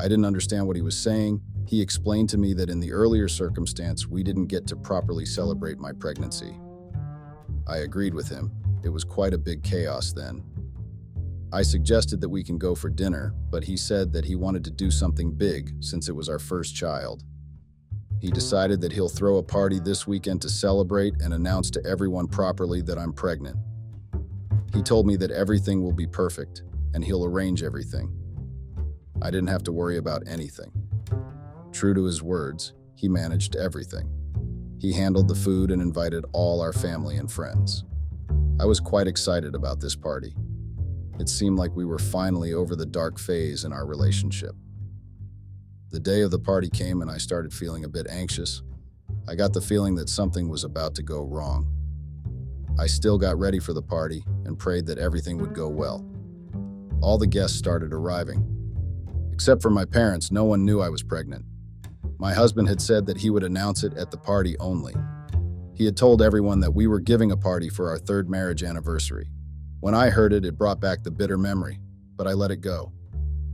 I 0.00 0.04
didn't 0.04 0.24
understand 0.24 0.66
what 0.66 0.76
he 0.76 0.82
was 0.82 0.96
saying. 0.96 1.42
He 1.66 1.82
explained 1.82 2.30
to 2.30 2.38
me 2.38 2.54
that 2.54 2.70
in 2.70 2.80
the 2.80 2.90
earlier 2.90 3.28
circumstance, 3.28 4.08
we 4.08 4.22
didn't 4.22 4.46
get 4.46 4.66
to 4.68 4.76
properly 4.76 5.26
celebrate 5.26 5.78
my 5.78 5.92
pregnancy. 5.92 6.56
I 7.68 7.78
agreed 7.78 8.14
with 8.14 8.28
him. 8.28 8.50
It 8.82 8.88
was 8.88 9.04
quite 9.04 9.34
a 9.34 9.38
big 9.38 9.62
chaos 9.62 10.12
then. 10.12 10.42
I 11.52 11.62
suggested 11.62 12.20
that 12.22 12.28
we 12.28 12.42
can 12.42 12.56
go 12.56 12.74
for 12.74 12.88
dinner, 12.88 13.34
but 13.50 13.64
he 13.64 13.76
said 13.76 14.12
that 14.14 14.24
he 14.24 14.36
wanted 14.36 14.64
to 14.64 14.70
do 14.70 14.90
something 14.90 15.32
big 15.32 15.74
since 15.80 16.08
it 16.08 16.16
was 16.16 16.28
our 16.28 16.38
first 16.38 16.74
child. 16.74 17.24
He 18.20 18.30
decided 18.30 18.80
that 18.82 18.92
he'll 18.92 19.08
throw 19.08 19.38
a 19.38 19.42
party 19.42 19.78
this 19.78 20.06
weekend 20.06 20.42
to 20.42 20.50
celebrate 20.50 21.14
and 21.22 21.32
announce 21.32 21.70
to 21.70 21.86
everyone 21.86 22.28
properly 22.28 22.82
that 22.82 22.98
I'm 22.98 23.14
pregnant. 23.14 23.56
He 24.74 24.82
told 24.82 25.06
me 25.06 25.16
that 25.16 25.30
everything 25.30 25.82
will 25.82 25.92
be 25.92 26.06
perfect 26.06 26.62
and 26.94 27.04
he'll 27.04 27.24
arrange 27.24 27.62
everything. 27.62 28.12
I 29.22 29.30
didn't 29.30 29.48
have 29.48 29.64
to 29.64 29.72
worry 29.72 29.96
about 29.96 30.22
anything. 30.26 30.70
True 31.72 31.94
to 31.94 32.04
his 32.04 32.22
words, 32.22 32.74
he 32.94 33.08
managed 33.08 33.56
everything. 33.56 34.08
He 34.78 34.92
handled 34.92 35.28
the 35.28 35.34
food 35.34 35.70
and 35.70 35.80
invited 35.80 36.24
all 36.32 36.60
our 36.60 36.72
family 36.72 37.16
and 37.16 37.30
friends. 37.30 37.84
I 38.60 38.66
was 38.66 38.80
quite 38.80 39.06
excited 39.06 39.54
about 39.54 39.80
this 39.80 39.96
party. 39.96 40.34
It 41.18 41.28
seemed 41.28 41.58
like 41.58 41.74
we 41.74 41.84
were 41.84 41.98
finally 41.98 42.52
over 42.52 42.76
the 42.76 42.86
dark 42.86 43.18
phase 43.18 43.64
in 43.64 43.72
our 43.72 43.86
relationship. 43.86 44.54
The 45.92 45.98
day 45.98 46.20
of 46.20 46.30
the 46.30 46.38
party 46.38 46.70
came 46.70 47.02
and 47.02 47.10
I 47.10 47.18
started 47.18 47.52
feeling 47.52 47.82
a 47.82 47.88
bit 47.88 48.06
anxious. 48.08 48.62
I 49.28 49.34
got 49.34 49.52
the 49.52 49.60
feeling 49.60 49.96
that 49.96 50.08
something 50.08 50.48
was 50.48 50.62
about 50.62 50.94
to 50.94 51.02
go 51.02 51.22
wrong. 51.24 51.66
I 52.78 52.86
still 52.86 53.18
got 53.18 53.40
ready 53.40 53.58
for 53.58 53.72
the 53.72 53.82
party 53.82 54.24
and 54.44 54.56
prayed 54.56 54.86
that 54.86 54.98
everything 54.98 55.38
would 55.38 55.52
go 55.52 55.68
well. 55.68 56.06
All 57.02 57.18
the 57.18 57.26
guests 57.26 57.58
started 57.58 57.92
arriving. 57.92 58.46
Except 59.32 59.60
for 59.60 59.70
my 59.70 59.84
parents, 59.84 60.30
no 60.30 60.44
one 60.44 60.64
knew 60.64 60.80
I 60.80 60.90
was 60.90 61.02
pregnant. 61.02 61.44
My 62.18 62.34
husband 62.34 62.68
had 62.68 62.80
said 62.80 63.04
that 63.06 63.18
he 63.18 63.30
would 63.30 63.42
announce 63.42 63.82
it 63.82 63.94
at 63.94 64.12
the 64.12 64.16
party 64.16 64.56
only. 64.60 64.94
He 65.74 65.86
had 65.86 65.96
told 65.96 66.22
everyone 66.22 66.60
that 66.60 66.74
we 66.74 66.86
were 66.86 67.00
giving 67.00 67.32
a 67.32 67.36
party 67.36 67.68
for 67.68 67.88
our 67.88 67.98
third 67.98 68.30
marriage 68.30 68.62
anniversary. 68.62 69.28
When 69.80 69.96
I 69.96 70.10
heard 70.10 70.32
it, 70.32 70.44
it 70.44 70.56
brought 70.56 70.80
back 70.80 71.02
the 71.02 71.10
bitter 71.10 71.36
memory, 71.36 71.80
but 72.14 72.28
I 72.28 72.34
let 72.34 72.52
it 72.52 72.60
go 72.60 72.92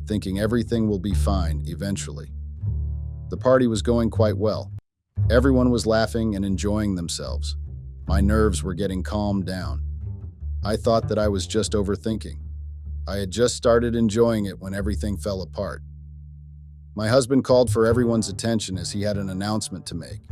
thinking 0.06 0.38
everything 0.38 0.88
will 0.88 0.98
be 0.98 1.14
fine 1.14 1.62
eventually. 1.66 2.32
The 3.28 3.36
party 3.36 3.66
was 3.66 3.82
going 3.82 4.10
quite 4.10 4.36
well. 4.36 4.72
Everyone 5.30 5.70
was 5.70 5.86
laughing 5.86 6.36
and 6.36 6.44
enjoying 6.44 6.94
themselves. 6.94 7.56
My 8.06 8.20
nerves 8.20 8.62
were 8.62 8.74
getting 8.74 9.02
calmed 9.02 9.46
down. 9.46 9.82
I 10.64 10.76
thought 10.76 11.08
that 11.08 11.18
I 11.18 11.28
was 11.28 11.46
just 11.46 11.72
overthinking. 11.72 12.38
I 13.08 13.16
had 13.16 13.30
just 13.30 13.56
started 13.56 13.94
enjoying 13.96 14.46
it 14.46 14.60
when 14.60 14.74
everything 14.74 15.16
fell 15.16 15.42
apart. 15.42 15.82
My 16.94 17.08
husband 17.08 17.44
called 17.44 17.70
for 17.70 17.86
everyone's 17.86 18.28
attention 18.28 18.78
as 18.78 18.92
he 18.92 19.02
had 19.02 19.16
an 19.16 19.28
announcement 19.28 19.86
to 19.86 19.94
make. 19.94 20.22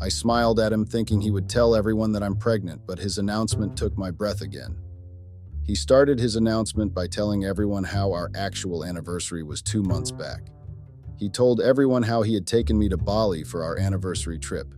I 0.00 0.08
smiled 0.08 0.60
at 0.60 0.72
him, 0.72 0.84
thinking 0.84 1.20
he 1.20 1.30
would 1.30 1.48
tell 1.48 1.74
everyone 1.74 2.12
that 2.12 2.22
I'm 2.22 2.36
pregnant, 2.36 2.82
but 2.86 2.98
his 2.98 3.18
announcement 3.18 3.76
took 3.76 3.96
my 3.98 4.10
breath 4.10 4.40
again. 4.40 4.76
He 5.66 5.74
started 5.74 6.20
his 6.20 6.36
announcement 6.36 6.94
by 6.94 7.08
telling 7.08 7.44
everyone 7.44 7.82
how 7.82 8.12
our 8.12 8.30
actual 8.36 8.84
anniversary 8.84 9.42
was 9.42 9.62
two 9.62 9.82
months 9.82 10.12
back. 10.12 10.42
He 11.18 11.28
told 11.28 11.60
everyone 11.60 12.04
how 12.04 12.22
he 12.22 12.34
had 12.34 12.46
taken 12.46 12.78
me 12.78 12.88
to 12.88 12.96
Bali 12.96 13.42
for 13.42 13.64
our 13.64 13.76
anniversary 13.76 14.38
trip. 14.38 14.72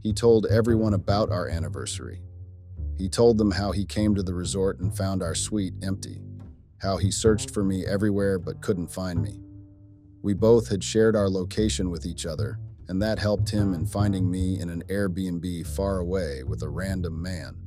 He 0.00 0.14
told 0.14 0.46
everyone 0.46 0.94
about 0.94 1.30
our 1.30 1.48
anniversary. 1.48 2.22
He 2.96 3.10
told 3.10 3.36
them 3.36 3.50
how 3.50 3.72
he 3.72 3.84
came 3.84 4.14
to 4.14 4.22
the 4.22 4.32
resort 4.32 4.80
and 4.80 4.96
found 4.96 5.22
our 5.22 5.34
suite 5.34 5.74
empty, 5.82 6.22
how 6.78 6.96
he 6.96 7.10
searched 7.10 7.50
for 7.50 7.62
me 7.62 7.84
everywhere 7.84 8.38
but 8.38 8.62
couldn't 8.62 8.90
find 8.90 9.20
me. 9.20 9.42
We 10.22 10.32
both 10.32 10.68
had 10.68 10.82
shared 10.82 11.14
our 11.14 11.28
location 11.28 11.90
with 11.90 12.06
each 12.06 12.24
other, 12.24 12.58
and 12.88 13.02
that 13.02 13.18
helped 13.18 13.50
him 13.50 13.74
in 13.74 13.84
finding 13.84 14.30
me 14.30 14.60
in 14.60 14.70
an 14.70 14.82
Airbnb 14.88 15.66
far 15.66 15.98
away 15.98 16.42
with 16.42 16.62
a 16.62 16.68
random 16.70 17.20
man. 17.20 17.65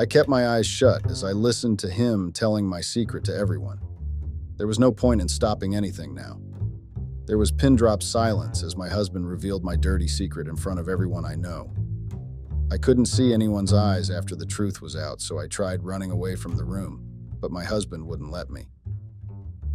I 0.00 0.06
kept 0.06 0.30
my 0.30 0.48
eyes 0.48 0.66
shut 0.66 1.10
as 1.10 1.24
I 1.24 1.32
listened 1.32 1.78
to 1.80 1.90
him 1.90 2.32
telling 2.32 2.66
my 2.66 2.80
secret 2.80 3.22
to 3.24 3.36
everyone. 3.36 3.78
There 4.56 4.66
was 4.66 4.78
no 4.78 4.90
point 4.90 5.20
in 5.20 5.28
stopping 5.28 5.74
anything 5.74 6.14
now. 6.14 6.40
There 7.26 7.36
was 7.36 7.52
pin 7.52 7.76
drop 7.76 8.02
silence 8.02 8.62
as 8.62 8.78
my 8.78 8.88
husband 8.88 9.28
revealed 9.28 9.62
my 9.62 9.76
dirty 9.76 10.08
secret 10.08 10.48
in 10.48 10.56
front 10.56 10.80
of 10.80 10.88
everyone 10.88 11.26
I 11.26 11.34
know. 11.34 11.74
I 12.72 12.78
couldn't 12.78 13.12
see 13.12 13.34
anyone's 13.34 13.74
eyes 13.74 14.08
after 14.08 14.34
the 14.34 14.46
truth 14.46 14.80
was 14.80 14.96
out, 14.96 15.20
so 15.20 15.38
I 15.38 15.46
tried 15.48 15.84
running 15.84 16.10
away 16.10 16.34
from 16.34 16.56
the 16.56 16.64
room, 16.64 17.04
but 17.38 17.52
my 17.52 17.64
husband 17.64 18.06
wouldn't 18.06 18.32
let 18.32 18.48
me. 18.48 18.70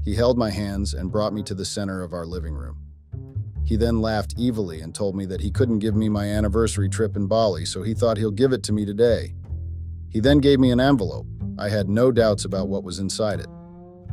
He 0.04 0.16
held 0.16 0.40
my 0.40 0.50
hands 0.50 0.96
and 0.96 1.12
brought 1.12 1.34
me 1.34 1.44
to 1.44 1.54
the 1.54 1.66
center 1.66 2.02
of 2.02 2.14
our 2.14 2.26
living 2.26 2.56
room. 2.56 2.80
He 3.64 3.76
then 3.76 4.02
laughed 4.02 4.34
evilly 4.40 4.82
and 4.82 4.96
told 4.96 5.16
me 5.16 5.28
that 5.28 5.42
he 5.42 5.52
couldn't 5.52 5.80
give 5.80 5.96
me 5.96 6.10
my 6.10 6.26
anniversary 6.26 6.90
trip 6.90 7.16
in 7.16 7.28
Bali, 7.28 7.64
so 7.64 7.84
he 7.84 7.94
thought 7.94 8.18
he'll 8.18 8.32
give 8.32 8.54
it 8.54 8.64
to 8.64 8.74
me 8.74 8.86
today. 8.86 9.36
He 10.16 10.22
then 10.22 10.38
gave 10.38 10.62
me 10.62 10.72
an 10.72 10.80
envelope. 10.80 11.28
I 11.58 11.68
had 11.68 11.90
no 11.90 12.10
doubts 12.10 12.46
about 12.46 12.70
what 12.70 12.86
was 12.86 13.00
inside 13.00 13.42
it. 13.42 13.50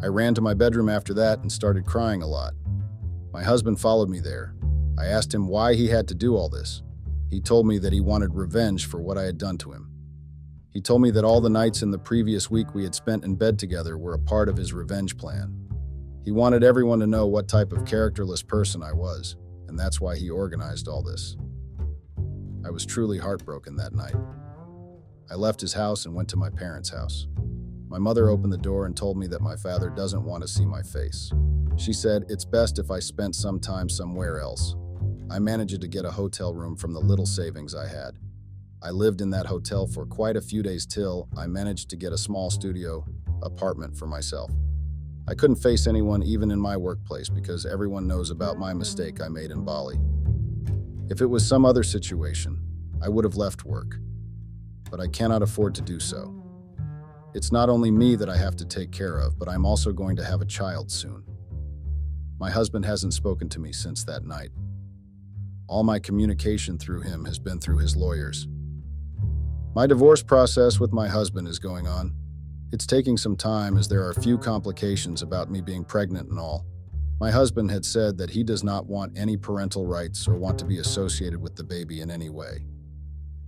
I 0.02 0.06
ran 0.06 0.34
to 0.34 0.40
my 0.40 0.52
bedroom 0.52 0.88
after 0.88 1.14
that 1.14 1.38
and 1.38 1.52
started 1.52 1.86
crying 1.86 2.22
a 2.22 2.26
lot. 2.26 2.54
My 3.32 3.44
husband 3.44 3.78
followed 3.78 4.08
me 4.08 4.18
there. 4.18 4.52
I 4.98 5.06
asked 5.06 5.32
him 5.32 5.46
why 5.46 5.74
he 5.74 5.86
had 5.86 6.08
to 6.08 6.14
do 6.16 6.34
all 6.34 6.48
this. 6.48 6.82
He 7.30 7.40
told 7.40 7.68
me 7.68 7.78
that 7.78 7.92
he 7.92 8.00
wanted 8.00 8.34
revenge 8.34 8.86
for 8.86 9.00
what 9.00 9.16
I 9.16 9.22
had 9.22 9.38
done 9.38 9.58
to 9.58 9.70
him. 9.70 9.92
He 10.70 10.80
told 10.80 11.02
me 11.02 11.12
that 11.12 11.24
all 11.24 11.40
the 11.40 11.48
nights 11.48 11.82
in 11.82 11.92
the 11.92 12.00
previous 12.00 12.50
week 12.50 12.74
we 12.74 12.82
had 12.82 12.96
spent 12.96 13.22
in 13.22 13.36
bed 13.36 13.56
together 13.56 13.96
were 13.96 14.14
a 14.14 14.18
part 14.18 14.48
of 14.48 14.56
his 14.56 14.72
revenge 14.72 15.16
plan. 15.16 15.54
He 16.24 16.32
wanted 16.32 16.64
everyone 16.64 16.98
to 16.98 17.06
know 17.06 17.28
what 17.28 17.46
type 17.46 17.70
of 17.70 17.84
characterless 17.84 18.42
person 18.42 18.82
I 18.82 18.92
was, 18.92 19.36
and 19.68 19.78
that's 19.78 20.00
why 20.00 20.16
he 20.16 20.30
organized 20.30 20.88
all 20.88 21.04
this. 21.04 21.36
I 22.66 22.70
was 22.70 22.84
truly 22.84 23.18
heartbroken 23.18 23.76
that 23.76 23.94
night. 23.94 24.16
I 25.32 25.34
left 25.34 25.62
his 25.62 25.72
house 25.72 26.04
and 26.04 26.14
went 26.14 26.28
to 26.28 26.36
my 26.36 26.50
parents' 26.50 26.90
house. 26.90 27.26
My 27.88 27.96
mother 27.96 28.28
opened 28.28 28.52
the 28.52 28.58
door 28.58 28.84
and 28.84 28.94
told 28.94 29.16
me 29.16 29.26
that 29.28 29.40
my 29.40 29.56
father 29.56 29.88
doesn't 29.88 30.24
want 30.26 30.42
to 30.42 30.48
see 30.48 30.66
my 30.66 30.82
face. 30.82 31.32
She 31.78 31.94
said, 31.94 32.26
It's 32.28 32.44
best 32.44 32.78
if 32.78 32.90
I 32.90 32.98
spent 32.98 33.34
some 33.34 33.58
time 33.58 33.88
somewhere 33.88 34.40
else. 34.40 34.76
I 35.30 35.38
managed 35.38 35.80
to 35.80 35.88
get 35.88 36.04
a 36.04 36.10
hotel 36.10 36.52
room 36.52 36.76
from 36.76 36.92
the 36.92 37.00
little 37.00 37.24
savings 37.24 37.74
I 37.74 37.88
had. 37.88 38.18
I 38.82 38.90
lived 38.90 39.22
in 39.22 39.30
that 39.30 39.46
hotel 39.46 39.86
for 39.86 40.04
quite 40.04 40.36
a 40.36 40.42
few 40.42 40.62
days 40.62 40.84
till 40.84 41.30
I 41.34 41.46
managed 41.46 41.88
to 41.90 41.96
get 41.96 42.12
a 42.12 42.18
small 42.18 42.50
studio 42.50 43.02
apartment 43.42 43.96
for 43.96 44.06
myself. 44.06 44.50
I 45.26 45.32
couldn't 45.32 45.56
face 45.56 45.86
anyone 45.86 46.22
even 46.22 46.50
in 46.50 46.60
my 46.60 46.76
workplace 46.76 47.30
because 47.30 47.64
everyone 47.64 48.06
knows 48.06 48.30
about 48.30 48.58
my 48.58 48.74
mistake 48.74 49.22
I 49.22 49.28
made 49.28 49.50
in 49.50 49.64
Bali. 49.64 49.98
If 51.08 51.22
it 51.22 51.26
was 51.26 51.48
some 51.48 51.64
other 51.64 51.84
situation, 51.84 52.60
I 53.00 53.08
would 53.08 53.24
have 53.24 53.36
left 53.36 53.64
work 53.64 53.96
but 54.92 55.00
I 55.00 55.08
cannot 55.08 55.42
afford 55.42 55.74
to 55.76 55.82
do 55.82 55.98
so. 55.98 56.32
It's 57.34 57.50
not 57.50 57.70
only 57.70 57.90
me 57.90 58.14
that 58.14 58.28
I 58.28 58.36
have 58.36 58.56
to 58.56 58.66
take 58.66 58.92
care 58.92 59.18
of, 59.18 59.38
but 59.38 59.48
I'm 59.48 59.64
also 59.64 59.90
going 59.90 60.16
to 60.16 60.24
have 60.24 60.42
a 60.42 60.46
child 60.46 60.92
soon. 60.92 61.24
My 62.38 62.50
husband 62.50 62.84
hasn't 62.84 63.14
spoken 63.14 63.48
to 63.48 63.58
me 63.58 63.72
since 63.72 64.04
that 64.04 64.24
night. 64.24 64.50
All 65.66 65.82
my 65.82 65.98
communication 65.98 66.76
through 66.76 67.00
him 67.00 67.24
has 67.24 67.38
been 67.38 67.58
through 67.58 67.78
his 67.78 67.96
lawyers. 67.96 68.46
My 69.74 69.86
divorce 69.86 70.22
process 70.22 70.78
with 70.78 70.92
my 70.92 71.08
husband 71.08 71.48
is 71.48 71.58
going 71.58 71.88
on. 71.88 72.14
It's 72.70 72.86
taking 72.86 73.16
some 73.16 73.36
time 73.36 73.78
as 73.78 73.88
there 73.88 74.02
are 74.02 74.10
a 74.10 74.20
few 74.20 74.36
complications 74.36 75.22
about 75.22 75.50
me 75.50 75.62
being 75.62 75.84
pregnant 75.84 76.28
and 76.28 76.38
all. 76.38 76.66
My 77.18 77.30
husband 77.30 77.70
had 77.70 77.86
said 77.86 78.18
that 78.18 78.30
he 78.30 78.44
does 78.44 78.62
not 78.62 78.86
want 78.86 79.16
any 79.16 79.38
parental 79.38 79.86
rights 79.86 80.28
or 80.28 80.36
want 80.36 80.58
to 80.58 80.66
be 80.66 80.78
associated 80.78 81.40
with 81.40 81.56
the 81.56 81.64
baby 81.64 82.02
in 82.02 82.10
any 82.10 82.28
way. 82.28 82.66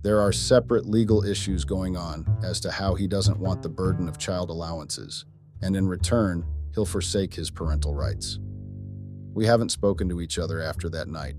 There 0.05 0.21
are 0.21 0.31
separate 0.31 0.85
legal 0.85 1.25
issues 1.25 1.65
going 1.65 1.97
on 1.97 2.27
as 2.43 2.59
to 2.59 2.69
how 2.69 2.93
he 2.93 3.07
doesn't 3.07 3.39
want 3.39 3.63
the 3.63 3.69
burden 3.69 4.07
of 4.07 4.19
child 4.19 4.51
allowances, 4.51 5.25
and 5.63 5.75
in 5.75 5.87
return, 5.87 6.45
he'll 6.75 6.85
forsake 6.85 7.33
his 7.33 7.49
parental 7.49 7.95
rights. 7.95 8.37
We 9.33 9.47
haven't 9.47 9.71
spoken 9.71 10.07
to 10.09 10.21
each 10.21 10.37
other 10.37 10.61
after 10.61 10.89
that 10.89 11.07
night. 11.07 11.37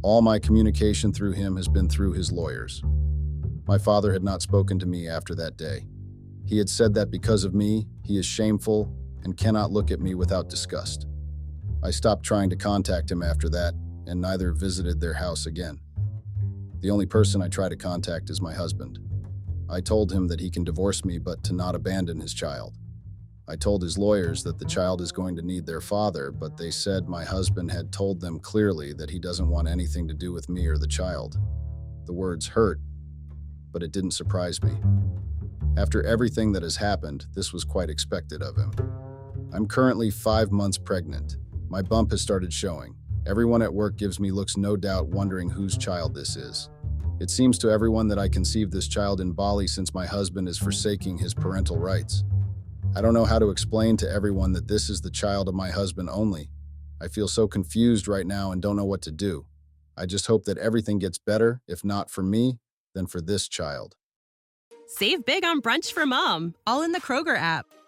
All 0.00 0.22
my 0.22 0.38
communication 0.38 1.12
through 1.12 1.32
him 1.32 1.56
has 1.56 1.68
been 1.68 1.86
through 1.86 2.14
his 2.14 2.32
lawyers. 2.32 2.82
My 3.66 3.76
father 3.76 4.14
had 4.14 4.24
not 4.24 4.40
spoken 4.40 4.78
to 4.78 4.86
me 4.86 5.06
after 5.06 5.34
that 5.34 5.58
day. 5.58 5.84
He 6.46 6.56
had 6.56 6.70
said 6.70 6.94
that 6.94 7.10
because 7.10 7.44
of 7.44 7.54
me, 7.54 7.88
he 8.04 8.16
is 8.16 8.24
shameful 8.24 8.90
and 9.22 9.36
cannot 9.36 9.70
look 9.70 9.90
at 9.90 10.00
me 10.00 10.14
without 10.14 10.48
disgust. 10.48 11.06
I 11.82 11.90
stopped 11.90 12.24
trying 12.24 12.48
to 12.48 12.56
contact 12.56 13.10
him 13.10 13.22
after 13.22 13.50
that 13.50 13.74
and 14.06 14.18
neither 14.18 14.52
visited 14.52 14.98
their 14.98 15.12
house 15.12 15.44
again. 15.44 15.80
The 16.80 16.90
only 16.90 17.06
person 17.06 17.42
I 17.42 17.48
try 17.48 17.68
to 17.68 17.76
contact 17.76 18.30
is 18.30 18.40
my 18.40 18.54
husband. 18.54 18.98
I 19.68 19.80
told 19.80 20.12
him 20.12 20.28
that 20.28 20.40
he 20.40 20.48
can 20.48 20.64
divorce 20.64 21.04
me, 21.04 21.18
but 21.18 21.42
to 21.44 21.52
not 21.52 21.74
abandon 21.74 22.20
his 22.20 22.32
child. 22.32 22.76
I 23.48 23.56
told 23.56 23.82
his 23.82 23.98
lawyers 23.98 24.42
that 24.44 24.58
the 24.58 24.64
child 24.64 25.00
is 25.00 25.10
going 25.10 25.34
to 25.36 25.42
need 25.42 25.66
their 25.66 25.80
father, 25.80 26.30
but 26.30 26.56
they 26.56 26.70
said 26.70 27.08
my 27.08 27.24
husband 27.24 27.70
had 27.70 27.90
told 27.92 28.20
them 28.20 28.38
clearly 28.38 28.92
that 28.92 29.10
he 29.10 29.18
doesn't 29.18 29.48
want 29.48 29.68
anything 29.68 30.06
to 30.06 30.14
do 30.14 30.32
with 30.32 30.48
me 30.48 30.66
or 30.66 30.78
the 30.78 30.86
child. 30.86 31.38
The 32.04 32.12
words 32.12 32.46
hurt, 32.46 32.78
but 33.72 33.82
it 33.82 33.90
didn't 33.90 34.12
surprise 34.12 34.62
me. 34.62 34.72
After 35.76 36.02
everything 36.02 36.52
that 36.52 36.62
has 36.62 36.76
happened, 36.76 37.26
this 37.34 37.52
was 37.52 37.64
quite 37.64 37.90
expected 37.90 38.42
of 38.42 38.56
him. 38.56 38.72
I'm 39.52 39.66
currently 39.66 40.10
five 40.10 40.52
months 40.52 40.78
pregnant. 40.78 41.36
My 41.68 41.82
bump 41.82 42.10
has 42.10 42.20
started 42.20 42.52
showing. 42.52 42.94
Everyone 43.28 43.60
at 43.60 43.74
work 43.74 43.96
gives 43.96 44.18
me 44.18 44.30
looks 44.30 44.56
no 44.56 44.74
doubt 44.74 45.08
wondering 45.08 45.50
whose 45.50 45.76
child 45.76 46.14
this 46.14 46.34
is. 46.34 46.70
It 47.20 47.28
seems 47.28 47.58
to 47.58 47.70
everyone 47.70 48.08
that 48.08 48.18
I 48.18 48.26
conceived 48.26 48.72
this 48.72 48.88
child 48.88 49.20
in 49.20 49.32
Bali 49.32 49.66
since 49.66 49.92
my 49.92 50.06
husband 50.06 50.48
is 50.48 50.56
forsaking 50.56 51.18
his 51.18 51.34
parental 51.34 51.76
rights. 51.76 52.24
I 52.96 53.02
don't 53.02 53.12
know 53.12 53.26
how 53.26 53.38
to 53.38 53.50
explain 53.50 53.98
to 53.98 54.10
everyone 54.10 54.52
that 54.52 54.66
this 54.66 54.88
is 54.88 55.02
the 55.02 55.10
child 55.10 55.46
of 55.46 55.54
my 55.54 55.68
husband 55.68 56.08
only. 56.10 56.48
I 57.02 57.08
feel 57.08 57.28
so 57.28 57.46
confused 57.46 58.08
right 58.08 58.26
now 58.26 58.50
and 58.50 58.62
don't 58.62 58.76
know 58.76 58.86
what 58.86 59.02
to 59.02 59.12
do. 59.12 59.44
I 59.94 60.06
just 60.06 60.26
hope 60.26 60.46
that 60.46 60.56
everything 60.56 60.98
gets 60.98 61.18
better, 61.18 61.60
if 61.68 61.84
not 61.84 62.10
for 62.10 62.22
me, 62.22 62.60
then 62.94 63.06
for 63.06 63.20
this 63.20 63.46
child. 63.46 63.94
Save 64.86 65.26
big 65.26 65.44
on 65.44 65.60
brunch 65.60 65.92
for 65.92 66.06
mom, 66.06 66.54
all 66.66 66.80
in 66.80 66.92
the 66.92 67.00
Kroger 67.00 67.36
app. 67.36 67.66